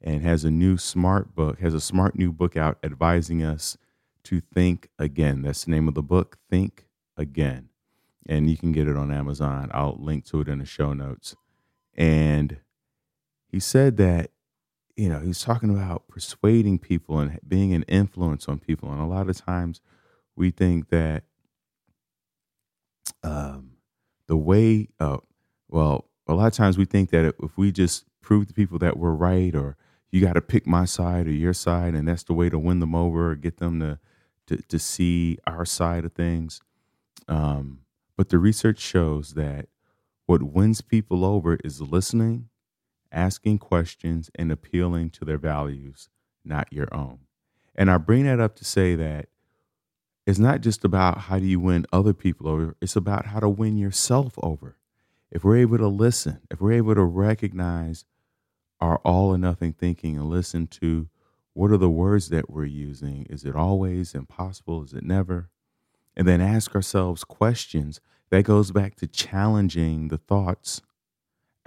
and 0.02 0.20
has 0.20 0.44
a 0.44 0.50
new 0.50 0.76
smart 0.76 1.34
book, 1.34 1.60
has 1.60 1.72
a 1.72 1.80
smart 1.80 2.14
new 2.14 2.30
book 2.30 2.58
out 2.58 2.76
advising 2.82 3.42
us 3.42 3.78
to 4.22 4.38
think 4.38 4.90
again. 4.98 5.40
That's 5.40 5.64
the 5.64 5.70
name 5.70 5.88
of 5.88 5.94
the 5.94 6.02
book, 6.02 6.36
Think 6.50 6.84
Again. 7.16 7.70
And 8.26 8.50
you 8.50 8.58
can 8.58 8.70
get 8.70 8.86
it 8.86 8.98
on 8.98 9.10
Amazon. 9.10 9.70
I'll 9.72 9.96
link 9.98 10.26
to 10.26 10.42
it 10.42 10.48
in 10.48 10.58
the 10.58 10.66
show 10.66 10.92
notes. 10.92 11.34
And 11.96 12.58
he 13.46 13.58
said 13.58 13.96
that, 13.96 14.30
you 14.94 15.08
know, 15.08 15.20
he's 15.20 15.40
talking 15.40 15.70
about 15.70 16.06
persuading 16.06 16.80
people 16.80 17.18
and 17.18 17.40
being 17.48 17.72
an 17.72 17.84
influence 17.84 18.46
on 18.46 18.58
people. 18.58 18.92
And 18.92 19.00
a 19.00 19.06
lot 19.06 19.30
of 19.30 19.42
times 19.42 19.80
we 20.36 20.50
think 20.50 20.90
that 20.90 21.24
um, 23.22 23.70
the 24.26 24.36
way, 24.36 24.90
uh, 25.00 25.16
well, 25.70 26.10
a 26.26 26.34
lot 26.34 26.46
of 26.46 26.52
times 26.52 26.78
we 26.78 26.84
think 26.84 27.10
that 27.10 27.34
if 27.42 27.56
we 27.56 27.72
just 27.72 28.04
prove 28.20 28.46
to 28.46 28.54
people 28.54 28.78
that 28.78 28.96
we're 28.96 29.12
right 29.12 29.54
or 29.54 29.76
you 30.10 30.20
got 30.20 30.34
to 30.34 30.40
pick 30.40 30.66
my 30.66 30.84
side 30.84 31.26
or 31.26 31.32
your 31.32 31.54
side 31.54 31.94
and 31.94 32.06
that's 32.06 32.22
the 32.22 32.34
way 32.34 32.48
to 32.48 32.58
win 32.58 32.80
them 32.80 32.94
over 32.94 33.30
or 33.30 33.34
get 33.34 33.58
them 33.58 33.80
to 33.80 33.98
to, 34.46 34.56
to 34.56 34.78
see 34.78 35.38
our 35.46 35.64
side 35.64 36.04
of 36.04 36.12
things. 36.12 36.60
Um, 37.28 37.80
but 38.16 38.28
the 38.28 38.38
research 38.38 38.80
shows 38.80 39.34
that 39.34 39.68
what 40.26 40.42
wins 40.42 40.80
people 40.80 41.24
over 41.24 41.58
is 41.64 41.80
listening 41.80 42.48
asking 43.10 43.58
questions 43.58 44.30
and 44.34 44.50
appealing 44.50 45.10
to 45.10 45.24
their 45.24 45.38
values 45.38 46.08
not 46.44 46.72
your 46.72 46.92
own. 46.92 47.20
And 47.74 47.90
i 47.90 47.98
bring 47.98 48.24
that 48.24 48.40
up 48.40 48.56
to 48.56 48.64
say 48.64 48.94
that 48.96 49.28
it's 50.26 50.38
not 50.38 50.60
just 50.60 50.84
about 50.84 51.18
how 51.18 51.38
do 51.38 51.46
you 51.46 51.60
win 51.60 51.86
other 51.92 52.12
people 52.12 52.48
over 52.48 52.76
it's 52.80 52.96
about 52.96 53.26
how 53.26 53.40
to 53.40 53.48
win 53.48 53.76
yourself 53.76 54.34
over 54.42 54.76
if 55.32 55.42
we're 55.42 55.56
able 55.56 55.78
to 55.78 55.88
listen 55.88 56.40
if 56.50 56.60
we're 56.60 56.72
able 56.72 56.94
to 56.94 57.02
recognize 57.02 58.04
our 58.80 58.98
all 58.98 59.30
or 59.30 59.38
nothing 59.38 59.72
thinking 59.72 60.16
and 60.16 60.28
listen 60.28 60.66
to 60.66 61.08
what 61.54 61.70
are 61.70 61.76
the 61.76 61.90
words 61.90 62.30
that 62.30 62.50
we're 62.50 62.64
using? 62.64 63.26
Is 63.28 63.44
it 63.44 63.54
always 63.54 64.14
impossible? 64.14 64.82
Is 64.82 64.92
it 64.92 65.04
never? 65.04 65.50
And 66.16 66.26
then 66.26 66.40
ask 66.40 66.74
ourselves 66.74 67.24
questions 67.24 68.00
that 68.30 68.44
goes 68.44 68.70
back 68.70 68.96
to 68.96 69.06
challenging 69.06 70.08
the 70.08 70.18
thoughts, 70.18 70.80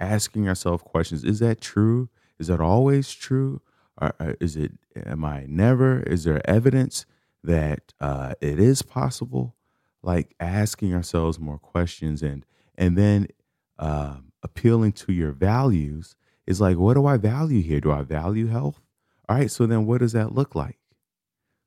asking 0.00 0.48
ourselves 0.48 0.82
questions. 0.82 1.24
Is 1.24 1.38
that 1.38 1.60
true? 1.60 2.08
Is 2.38 2.48
that 2.48 2.60
always 2.60 3.12
true? 3.12 3.62
Or, 3.98 4.12
is 4.40 4.56
it, 4.56 4.72
am 5.06 5.24
I 5.24 5.46
never? 5.48 6.00
Is 6.00 6.24
there 6.24 6.42
evidence 6.48 7.06
that 7.42 7.94
uh, 8.00 8.34
it 8.40 8.58
is 8.58 8.82
possible? 8.82 9.54
Like 10.02 10.34
asking 10.38 10.92
ourselves 10.94 11.38
more 11.40 11.58
questions 11.58 12.22
and, 12.22 12.44
and 12.76 12.98
then 12.98 13.28
um, 13.78 14.32
appealing 14.42 14.92
to 14.92 15.12
your 15.12 15.32
values 15.32 16.16
is 16.46 16.60
like, 16.60 16.76
what 16.76 16.94
do 16.94 17.06
I 17.06 17.16
value 17.16 17.62
here? 17.62 17.80
Do 17.80 17.92
I 17.92 18.02
value 18.02 18.46
health? 18.46 18.80
All 19.28 19.36
right, 19.36 19.50
so 19.50 19.66
then 19.66 19.86
what 19.86 19.98
does 19.98 20.12
that 20.12 20.32
look 20.32 20.54
like? 20.54 20.78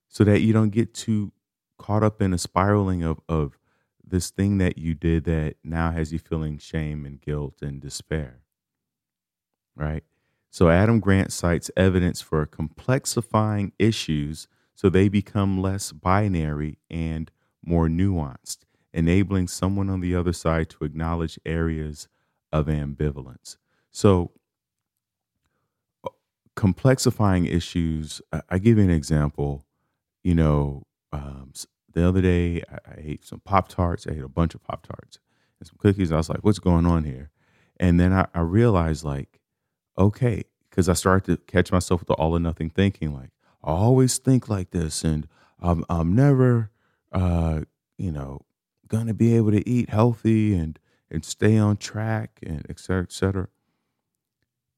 So 0.07 0.23
that 0.23 0.41
you 0.41 0.53
don't 0.53 0.69
get 0.69 0.93
too 0.93 1.31
caught 1.77 2.03
up 2.03 2.21
in 2.21 2.33
a 2.33 2.37
spiraling 2.37 3.03
of, 3.03 3.19
of 3.27 3.57
this 4.03 4.31
thing 4.31 4.57
that 4.57 4.77
you 4.77 4.93
did 4.93 5.25
that 5.25 5.55
now 5.63 5.91
has 5.91 6.11
you 6.11 6.19
feeling 6.19 6.57
shame 6.57 7.05
and 7.05 7.21
guilt 7.21 7.61
and 7.61 7.81
despair. 7.81 8.41
Right? 9.75 10.03
So 10.49 10.69
Adam 10.69 10.99
Grant 10.99 11.31
cites 11.31 11.69
evidence 11.77 12.21
for 12.21 12.45
complexifying 12.45 13.71
issues 13.77 14.47
so 14.73 14.89
they 14.89 15.09
become 15.09 15.61
less 15.61 15.91
binary 15.91 16.79
and 16.89 17.29
more 17.63 17.87
nuanced, 17.87 18.59
enabling 18.93 19.47
someone 19.47 19.89
on 19.89 19.99
the 19.99 20.15
other 20.15 20.33
side 20.33 20.69
to 20.69 20.83
acknowledge 20.83 21.39
areas 21.45 22.07
of 22.51 22.67
ambivalence. 22.67 23.57
So 23.91 24.31
complexifying 26.59 27.49
issues. 27.49 28.21
I, 28.49 28.57
give 28.57 28.77
you 28.77 28.83
an 28.83 28.89
example. 28.89 29.65
You 30.23 30.35
know, 30.35 30.83
um, 31.13 31.53
the 31.93 32.05
other 32.05 32.21
day 32.21 32.63
I, 32.69 32.91
I 32.91 32.95
ate 32.97 33.25
some 33.25 33.39
Pop 33.39 33.69
Tarts. 33.69 34.05
I 34.05 34.11
ate 34.11 34.23
a 34.23 34.27
bunch 34.27 34.55
of 34.55 34.63
Pop 34.63 34.85
Tarts 34.85 35.19
and 35.59 35.67
some 35.67 35.77
cookies. 35.77 36.11
I 36.11 36.17
was 36.17 36.27
like, 36.27 36.43
what's 36.43 36.59
going 36.59 36.85
on 36.85 37.05
here? 37.05 37.31
And 37.79 37.97
then 37.97 38.11
I, 38.11 38.27
I 38.33 38.41
realized, 38.41 39.05
like, 39.05 39.39
okay, 39.97 40.43
because 40.69 40.89
I 40.89 40.93
started 40.93 41.25
to 41.31 41.51
catch 41.51 41.71
myself 41.71 42.01
with 42.01 42.09
the 42.09 42.13
all 42.15 42.35
or 42.35 42.39
nothing 42.39 42.69
thinking. 42.69 43.13
Like, 43.13 43.29
I 43.63 43.71
always 43.71 44.17
think 44.17 44.49
like 44.49 44.71
this, 44.71 45.05
and 45.05 45.29
I'm, 45.61 45.85
I'm 45.89 46.13
never, 46.13 46.71
uh, 47.13 47.61
you 47.97 48.11
know, 48.11 48.41
gonna 48.89 49.13
be 49.13 49.35
able 49.35 49.51
to 49.51 49.67
eat 49.67 49.89
healthy 49.89 50.53
and 50.53 50.77
and 51.09 51.25
stay 51.25 51.57
on 51.57 51.77
track 51.77 52.39
and 52.43 52.65
et 52.69 52.79
cetera, 52.79 53.03
et 53.03 53.11
cetera. 53.11 53.47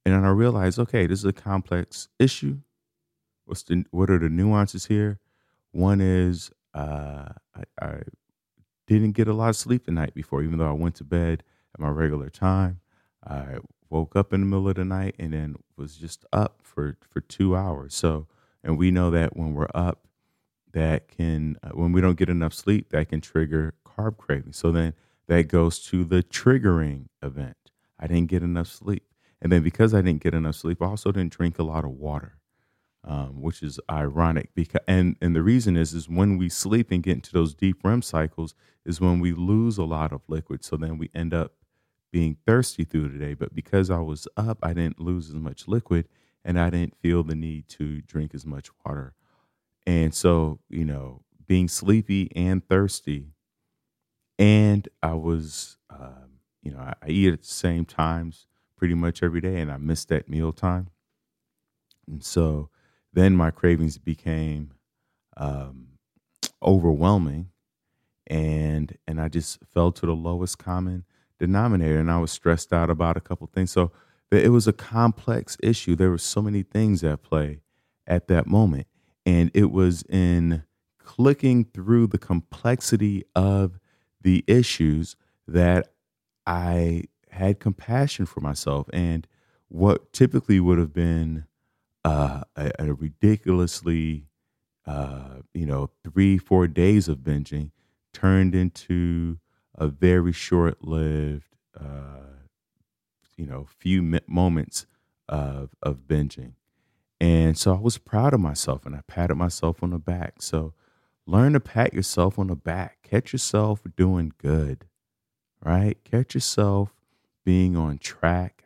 And 0.05 0.15
then 0.15 0.23
I 0.23 0.29
realized, 0.29 0.79
okay, 0.79 1.05
this 1.05 1.19
is 1.19 1.25
a 1.25 1.33
complex 1.33 2.07
issue. 2.19 2.59
What's 3.45 3.63
the 3.63 3.85
what 3.91 4.09
are 4.09 4.19
the 4.19 4.29
nuances 4.29 4.85
here? 4.85 5.19
One 5.71 6.01
is 6.01 6.51
uh, 6.73 7.29
I, 7.55 7.63
I 7.81 8.01
didn't 8.87 9.13
get 9.13 9.27
a 9.27 9.33
lot 9.33 9.49
of 9.49 9.55
sleep 9.55 9.85
the 9.85 9.91
night 9.91 10.13
before, 10.13 10.43
even 10.43 10.57
though 10.57 10.69
I 10.69 10.73
went 10.73 10.95
to 10.95 11.03
bed 11.03 11.43
at 11.73 11.79
my 11.79 11.89
regular 11.89 12.29
time. 12.29 12.79
I 13.25 13.57
woke 13.89 14.15
up 14.15 14.33
in 14.33 14.41
the 14.41 14.45
middle 14.45 14.69
of 14.69 14.75
the 14.75 14.85
night 14.85 15.15
and 15.19 15.33
then 15.33 15.55
was 15.77 15.95
just 15.95 16.25
up 16.31 16.61
for 16.63 16.97
for 17.09 17.21
two 17.21 17.55
hours. 17.55 17.93
So, 17.93 18.27
and 18.63 18.77
we 18.77 18.89
know 18.91 19.11
that 19.11 19.35
when 19.35 19.53
we're 19.53 19.67
up, 19.73 20.07
that 20.73 21.07
can 21.09 21.57
uh, 21.63 21.69
when 21.69 21.91
we 21.91 22.01
don't 22.01 22.17
get 22.17 22.29
enough 22.29 22.53
sleep, 22.53 22.89
that 22.89 23.09
can 23.09 23.21
trigger 23.21 23.73
carb 23.97 24.17
craving. 24.17 24.53
So 24.53 24.71
then 24.71 24.93
that 25.27 25.47
goes 25.47 25.79
to 25.85 26.03
the 26.03 26.23
triggering 26.23 27.07
event. 27.21 27.57
I 27.99 28.07
didn't 28.07 28.29
get 28.29 28.43
enough 28.43 28.67
sleep. 28.67 29.03
And 29.41 29.51
then 29.51 29.63
because 29.63 29.93
I 29.93 30.01
didn't 30.01 30.21
get 30.23 30.33
enough 30.33 30.55
sleep, 30.55 30.81
I 30.81 30.85
also 30.85 31.11
didn't 31.11 31.33
drink 31.33 31.57
a 31.57 31.63
lot 31.63 31.83
of 31.83 31.91
water, 31.91 32.37
um, 33.03 33.41
which 33.41 33.63
is 33.63 33.79
ironic. 33.89 34.49
Because 34.53 34.81
and 34.87 35.15
and 35.21 35.35
the 35.35 35.41
reason 35.41 35.75
is 35.75 35.93
is 35.93 36.07
when 36.07 36.37
we 36.37 36.49
sleep 36.49 36.91
and 36.91 37.01
get 37.01 37.13
into 37.15 37.33
those 37.33 37.55
deep 37.55 37.83
REM 37.83 38.01
cycles 38.01 38.53
is 38.85 39.01
when 39.01 39.19
we 39.19 39.33
lose 39.33 39.77
a 39.77 39.83
lot 39.83 40.11
of 40.11 40.21
liquid. 40.27 40.63
So 40.63 40.77
then 40.77 40.97
we 40.97 41.09
end 41.15 41.33
up 41.33 41.53
being 42.11 42.37
thirsty 42.45 42.83
through 42.83 43.09
the 43.09 43.17
day. 43.17 43.33
But 43.33 43.55
because 43.55 43.89
I 43.89 43.99
was 43.99 44.27
up, 44.37 44.59
I 44.61 44.73
didn't 44.73 44.99
lose 44.99 45.29
as 45.29 45.35
much 45.35 45.67
liquid, 45.67 46.07
and 46.45 46.59
I 46.59 46.69
didn't 46.69 46.97
feel 46.97 47.23
the 47.23 47.35
need 47.35 47.67
to 47.69 48.01
drink 48.01 48.35
as 48.35 48.45
much 48.45 48.69
water. 48.85 49.13
And 49.87 50.13
so 50.13 50.59
you 50.69 50.85
know, 50.85 51.23
being 51.47 51.67
sleepy 51.67 52.31
and 52.35 52.67
thirsty, 52.67 53.29
and 54.41 54.89
I 55.03 55.13
was, 55.13 55.77
um, 55.91 56.39
you 56.63 56.71
know, 56.71 56.79
I, 56.79 56.95
I 57.03 57.09
eat 57.09 57.31
at 57.31 57.41
the 57.43 57.47
same 57.47 57.85
times 57.85 58.47
pretty 58.75 58.95
much 58.95 59.21
every 59.21 59.39
day, 59.39 59.61
and 59.61 59.71
I 59.71 59.77
missed 59.77 60.09
that 60.09 60.27
meal 60.27 60.51
time. 60.51 60.89
And 62.07 62.23
so 62.23 62.69
then 63.13 63.35
my 63.35 63.51
cravings 63.51 63.99
became 63.99 64.71
um, 65.37 65.89
overwhelming, 66.63 67.49
and 68.27 68.97
and 69.07 69.21
I 69.21 69.27
just 69.27 69.59
fell 69.73 69.91
to 69.91 70.07
the 70.07 70.15
lowest 70.15 70.57
common 70.57 71.05
denominator, 71.39 71.99
and 71.99 72.09
I 72.11 72.17
was 72.19 72.31
stressed 72.31 72.73
out 72.73 72.89
about 72.89 73.17
a 73.17 73.21
couple 73.21 73.47
things. 73.47 73.71
So 73.71 73.91
it 74.31 74.51
was 74.51 74.67
a 74.67 74.73
complex 74.73 75.57
issue. 75.61 75.95
There 75.95 76.09
were 76.09 76.17
so 76.17 76.41
many 76.41 76.63
things 76.63 77.03
at 77.03 77.21
play 77.21 77.61
at 78.07 78.27
that 78.29 78.47
moment, 78.47 78.87
and 79.23 79.51
it 79.53 79.71
was 79.71 80.03
in 80.09 80.63
clicking 80.97 81.65
through 81.65 82.07
the 82.07 82.17
complexity 82.17 83.25
of 83.35 83.80
the 84.21 84.43
issues 84.47 85.15
that 85.47 85.93
I 86.45 87.03
had 87.29 87.59
compassion 87.59 88.25
for 88.25 88.41
myself. 88.41 88.89
And 88.93 89.27
what 89.67 90.11
typically 90.13 90.59
would 90.59 90.77
have 90.77 90.93
been 90.93 91.45
uh, 92.03 92.41
a, 92.55 92.71
a 92.79 92.93
ridiculously, 92.93 94.25
uh, 94.85 95.39
you 95.53 95.65
know, 95.65 95.89
three, 96.03 96.37
four 96.37 96.67
days 96.67 97.07
of 97.07 97.19
binging 97.19 97.71
turned 98.13 98.53
into 98.53 99.37
a 99.75 99.87
very 99.87 100.33
short 100.33 100.83
lived, 100.83 101.55
uh, 101.79 102.39
you 103.37 103.45
know, 103.45 103.65
few 103.79 104.01
moments 104.27 104.85
of, 105.29 105.69
of 105.81 106.07
binging. 106.07 106.53
And 107.19 107.57
so 107.57 107.75
I 107.75 107.79
was 107.79 107.97
proud 107.97 108.33
of 108.33 108.39
myself 108.39 108.85
and 108.85 108.95
I 108.95 109.01
patted 109.07 109.35
myself 109.35 109.83
on 109.83 109.91
the 109.91 109.99
back. 109.99 110.41
So 110.41 110.73
learn 111.31 111.53
to 111.53 111.59
pat 111.59 111.93
yourself 111.93 112.37
on 112.37 112.47
the 112.47 112.55
back. 112.55 112.97
Catch 113.03 113.33
yourself 113.33 113.81
doing 113.95 114.33
good, 114.37 114.85
right? 115.63 115.97
Catch 116.03 116.35
yourself 116.35 116.93
being 117.45 117.75
on 117.77 117.97
track. 117.97 118.65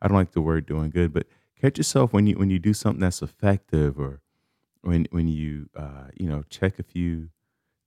I 0.00 0.08
don't 0.08 0.16
like 0.16 0.32
the 0.32 0.42
word 0.42 0.66
doing 0.66 0.90
good, 0.90 1.12
but 1.12 1.26
catch 1.60 1.78
yourself 1.78 2.12
when 2.12 2.26
you 2.26 2.36
when 2.36 2.50
you 2.50 2.58
do 2.58 2.74
something 2.74 3.00
that's 3.00 3.22
effective 3.22 3.98
or 3.98 4.20
when 4.82 5.06
when 5.10 5.28
you 5.28 5.70
uh, 5.74 6.08
you 6.14 6.28
know 6.28 6.42
check 6.50 6.78
a 6.78 6.82
few 6.82 7.30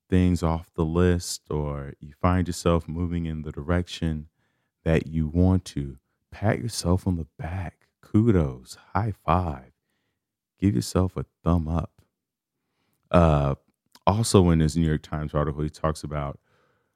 things 0.10 0.42
off 0.42 0.74
the 0.74 0.86
list 0.86 1.44
or 1.50 1.94
you 2.00 2.14
find 2.22 2.48
yourself 2.48 2.88
moving 2.88 3.26
in 3.26 3.44
the 3.44 3.52
direction 3.52 4.28
that 4.84 5.06
you 5.06 5.28
want 5.28 5.66
to 5.66 5.98
pat 6.32 6.60
yourself 6.60 7.06
on 7.06 7.18
the 7.18 7.28
back 7.38 7.88
kudos 8.02 8.78
high 8.94 9.14
five 9.26 9.74
give 10.60 10.74
yourself 10.76 11.18
a 11.18 11.26
thumb 11.44 11.68
up 11.68 11.92
uh, 13.12 13.56
also 14.08 14.50
in 14.50 14.62
his 14.62 14.78
new 14.78 14.88
york 14.88 15.04
times 15.04 15.36
article 15.36 15.62
he 15.64 15.70
talks 15.70 16.04
about 16.04 16.40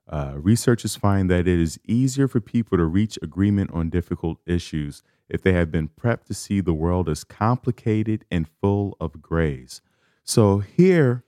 uh, 0.10 0.34
researchers 0.36 0.96
find 0.96 1.30
that 1.30 1.48
it 1.48 1.60
is 1.60 1.80
easier 1.88 2.28
for 2.28 2.42
people 2.42 2.78
to 2.78 2.86
reach 2.86 3.18
agreement 3.22 3.72
on 3.74 3.90
difficult 3.90 4.40
issues 4.46 5.04
if 5.30 5.42
they 5.42 5.54
have 5.54 5.72
been 5.72 5.88
prepped 5.88 6.26
to 6.26 6.34
see 6.34 6.60
the 6.60 6.74
world 6.74 7.08
as 7.08 7.24
complicated 7.24 8.26
and 8.30 8.50
full 8.62 8.98
of 9.00 9.22
grays. 9.22 9.82
So, 10.26 10.60
here, 10.60 11.24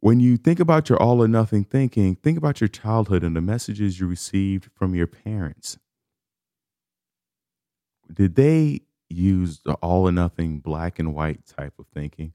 when 0.00 0.18
you 0.18 0.36
think 0.36 0.58
about 0.58 0.88
your 0.88 1.00
all 1.00 1.22
or 1.22 1.28
nothing 1.28 1.62
thinking, 1.64 2.16
think 2.16 2.36
about 2.36 2.60
your 2.60 2.68
childhood 2.68 3.22
and 3.22 3.36
the 3.36 3.40
messages 3.40 4.00
you 4.00 4.08
received 4.08 4.68
from 4.74 4.94
your 4.96 5.06
parents. 5.06 5.78
Did 8.12 8.34
they 8.34 8.80
use 9.08 9.60
the 9.64 9.74
all 9.74 10.08
or 10.08 10.12
nothing 10.12 10.58
black 10.58 10.98
and 10.98 11.14
white 11.14 11.46
type 11.46 11.74
of 11.78 11.86
thinking? 11.94 12.32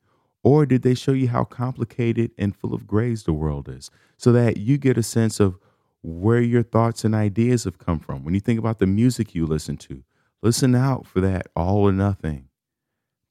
Or 0.47 0.65
did 0.65 0.81
they 0.81 0.93
show 0.95 1.11
you 1.11 1.27
how 1.27 1.43
complicated 1.43 2.31
and 2.37 2.55
full 2.55 2.73
of 2.73 2.87
grays 2.87 3.23
the 3.23 3.33
world 3.33 3.67
is 3.67 3.91
so 4.15 4.31
that 4.31 4.55
you 4.55 4.77
get 4.77 4.97
a 4.97 5.03
sense 5.03 5.41
of 5.41 5.59
where 6.01 6.39
your 6.39 6.63
thoughts 6.63 7.03
and 7.03 7.13
ideas 7.13 7.65
have 7.65 7.79
come 7.79 7.99
from? 7.99 8.23
When 8.23 8.33
you 8.33 8.39
think 8.39 8.57
about 8.57 8.79
the 8.79 8.87
music 8.87 9.35
you 9.35 9.45
listen 9.45 9.75
to, 9.75 10.05
listen 10.41 10.73
out 10.73 11.05
for 11.05 11.19
that 11.19 11.47
all 11.53 11.79
or 11.79 11.91
nothing, 11.91 12.47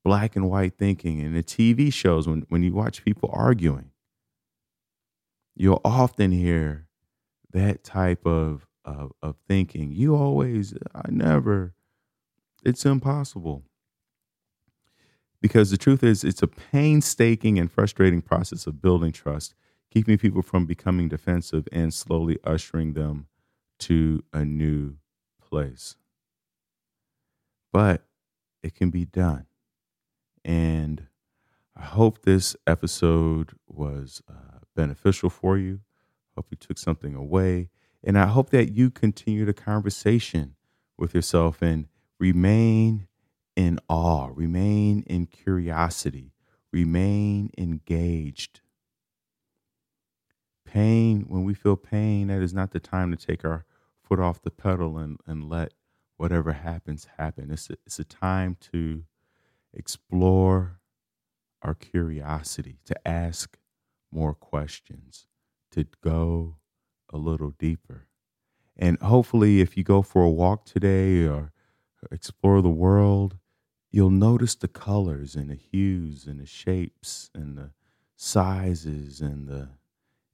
black 0.04 0.36
and 0.36 0.50
white 0.50 0.76
thinking. 0.76 1.22
And 1.22 1.34
the 1.34 1.42
TV 1.42 1.90
shows, 1.90 2.28
when, 2.28 2.44
when 2.50 2.62
you 2.62 2.74
watch 2.74 3.02
people 3.02 3.30
arguing, 3.32 3.92
you'll 5.54 5.80
often 5.86 6.32
hear 6.32 6.86
that 7.50 7.82
type 7.82 8.26
of, 8.26 8.66
of, 8.84 9.12
of 9.22 9.36
thinking. 9.48 9.90
You 9.90 10.14
always, 10.14 10.74
I 10.94 11.08
never, 11.08 11.72
it's 12.62 12.84
impossible. 12.84 13.62
Because 15.40 15.70
the 15.70 15.76
truth 15.76 16.02
is, 16.02 16.24
it's 16.24 16.42
a 16.42 16.46
painstaking 16.46 17.58
and 17.58 17.70
frustrating 17.70 18.22
process 18.22 18.66
of 18.66 18.80
building 18.80 19.12
trust, 19.12 19.54
keeping 19.90 20.18
people 20.18 20.42
from 20.42 20.66
becoming 20.66 21.08
defensive 21.08 21.68
and 21.72 21.92
slowly 21.92 22.38
ushering 22.44 22.94
them 22.94 23.26
to 23.80 24.24
a 24.32 24.44
new 24.44 24.96
place. 25.40 25.96
But 27.72 28.04
it 28.62 28.74
can 28.74 28.90
be 28.90 29.04
done. 29.04 29.46
And 30.44 31.06
I 31.76 31.82
hope 31.82 32.22
this 32.22 32.56
episode 32.66 33.52
was 33.66 34.22
uh, 34.28 34.60
beneficial 34.74 35.28
for 35.28 35.58
you. 35.58 35.80
Hope 36.34 36.46
you 36.50 36.56
took 36.56 36.78
something 36.78 37.14
away. 37.14 37.68
And 38.02 38.18
I 38.18 38.26
hope 38.26 38.50
that 38.50 38.72
you 38.72 38.90
continue 38.90 39.44
the 39.44 39.52
conversation 39.52 40.54
with 40.96 41.14
yourself 41.14 41.60
and 41.60 41.88
remain 42.18 43.08
in 43.56 43.80
awe, 43.88 44.28
remain 44.32 45.02
in 45.06 45.26
curiosity, 45.26 46.32
remain 46.72 47.50
engaged. 47.56 48.60
Pain, 50.66 51.24
when 51.28 51.44
we 51.44 51.54
feel 51.54 51.76
pain, 51.76 52.28
that 52.28 52.42
is 52.42 52.52
not 52.52 52.72
the 52.72 52.80
time 52.80 53.10
to 53.10 53.16
take 53.16 53.44
our 53.44 53.64
foot 54.02 54.20
off 54.20 54.42
the 54.42 54.50
pedal 54.50 54.98
and, 54.98 55.18
and 55.26 55.48
let 55.48 55.72
whatever 56.18 56.52
happens 56.52 57.08
happen. 57.18 57.50
It's 57.50 57.70
a, 57.70 57.76
it's 57.86 57.98
a 57.98 58.04
time 58.04 58.56
to 58.72 59.04
explore 59.72 60.80
our 61.62 61.74
curiosity, 61.74 62.78
to 62.84 63.08
ask 63.08 63.58
more 64.12 64.34
questions, 64.34 65.26
to 65.72 65.86
go 66.02 66.56
a 67.12 67.16
little 67.16 67.50
deeper. 67.50 68.06
And 68.76 69.00
hopefully, 69.00 69.60
if 69.60 69.76
you 69.76 69.84
go 69.84 70.02
for 70.02 70.22
a 70.22 70.30
walk 70.30 70.66
today 70.66 71.26
or 71.26 71.52
explore 72.10 72.60
the 72.60 72.68
world, 72.68 73.38
you'll 73.96 74.10
notice 74.10 74.54
the 74.54 74.68
colors 74.68 75.34
and 75.34 75.48
the 75.48 75.54
hues 75.54 76.26
and 76.26 76.38
the 76.38 76.44
shapes 76.44 77.30
and 77.34 77.56
the 77.56 77.70
sizes 78.14 79.22
and 79.22 79.48
the 79.48 79.70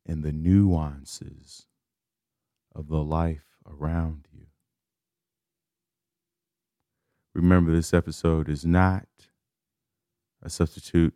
and 0.04 0.24
the 0.24 0.32
nuances 0.32 1.68
of 2.74 2.88
the 2.88 3.04
life 3.04 3.44
around 3.64 4.26
you. 4.32 4.46
Remember, 7.36 7.70
this 7.70 7.94
episode 7.94 8.48
is 8.48 8.66
not 8.66 9.06
a 10.42 10.50
substitute 10.50 11.14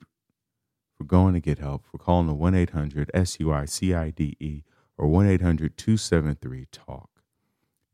for 0.96 1.02
going 1.02 1.34
to 1.34 1.40
get 1.40 1.58
help, 1.58 1.84
for 1.84 1.98
calling 1.98 2.28
the 2.28 2.32
1 2.32 2.54
800 2.54 3.10
SUICIDE 3.12 4.62
or 4.96 5.08
1 5.08 5.26
800 5.26 5.76
273 5.76 6.66
TALK. 6.70 7.15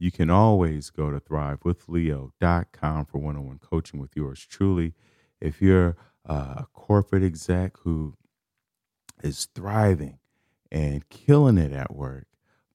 You 0.03 0.11
can 0.11 0.31
always 0.31 0.91
go 0.91 1.13
to 1.13 1.21
thrivewithleo.com 1.21 3.05
for 3.05 3.19
one 3.19 3.37
on 3.37 3.47
one 3.47 3.61
coaching 3.61 4.01
with 4.01 4.17
yours 4.17 4.45
truly. 4.45 4.95
If 5.41 5.63
you're 5.63 5.97
a 6.25 6.67
corporate 6.73 7.23
exec 7.23 7.77
who 7.85 8.17
is 9.23 9.47
thriving 9.55 10.19
and 10.73 11.09
killing 11.09 11.57
it 11.57 11.71
at 11.71 11.95
work, 11.95 12.27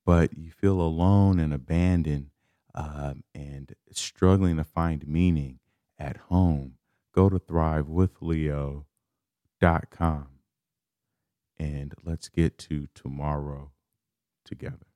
but 0.05 0.37
you 0.37 0.51
feel 0.51 0.79
alone 0.79 1.37
and 1.37 1.53
abandoned 1.53 2.29
um, 2.73 3.25
and 3.35 3.75
struggling 3.91 4.55
to 4.55 4.63
find 4.63 5.05
meaning 5.05 5.59
at 5.99 6.15
home, 6.29 6.75
go 7.13 7.27
to 7.27 7.39
thrivewithleo.com 7.39 10.27
and 11.59 11.93
let's 12.05 12.29
get 12.29 12.57
to 12.57 12.87
tomorrow 12.95 13.71
together. 14.45 14.87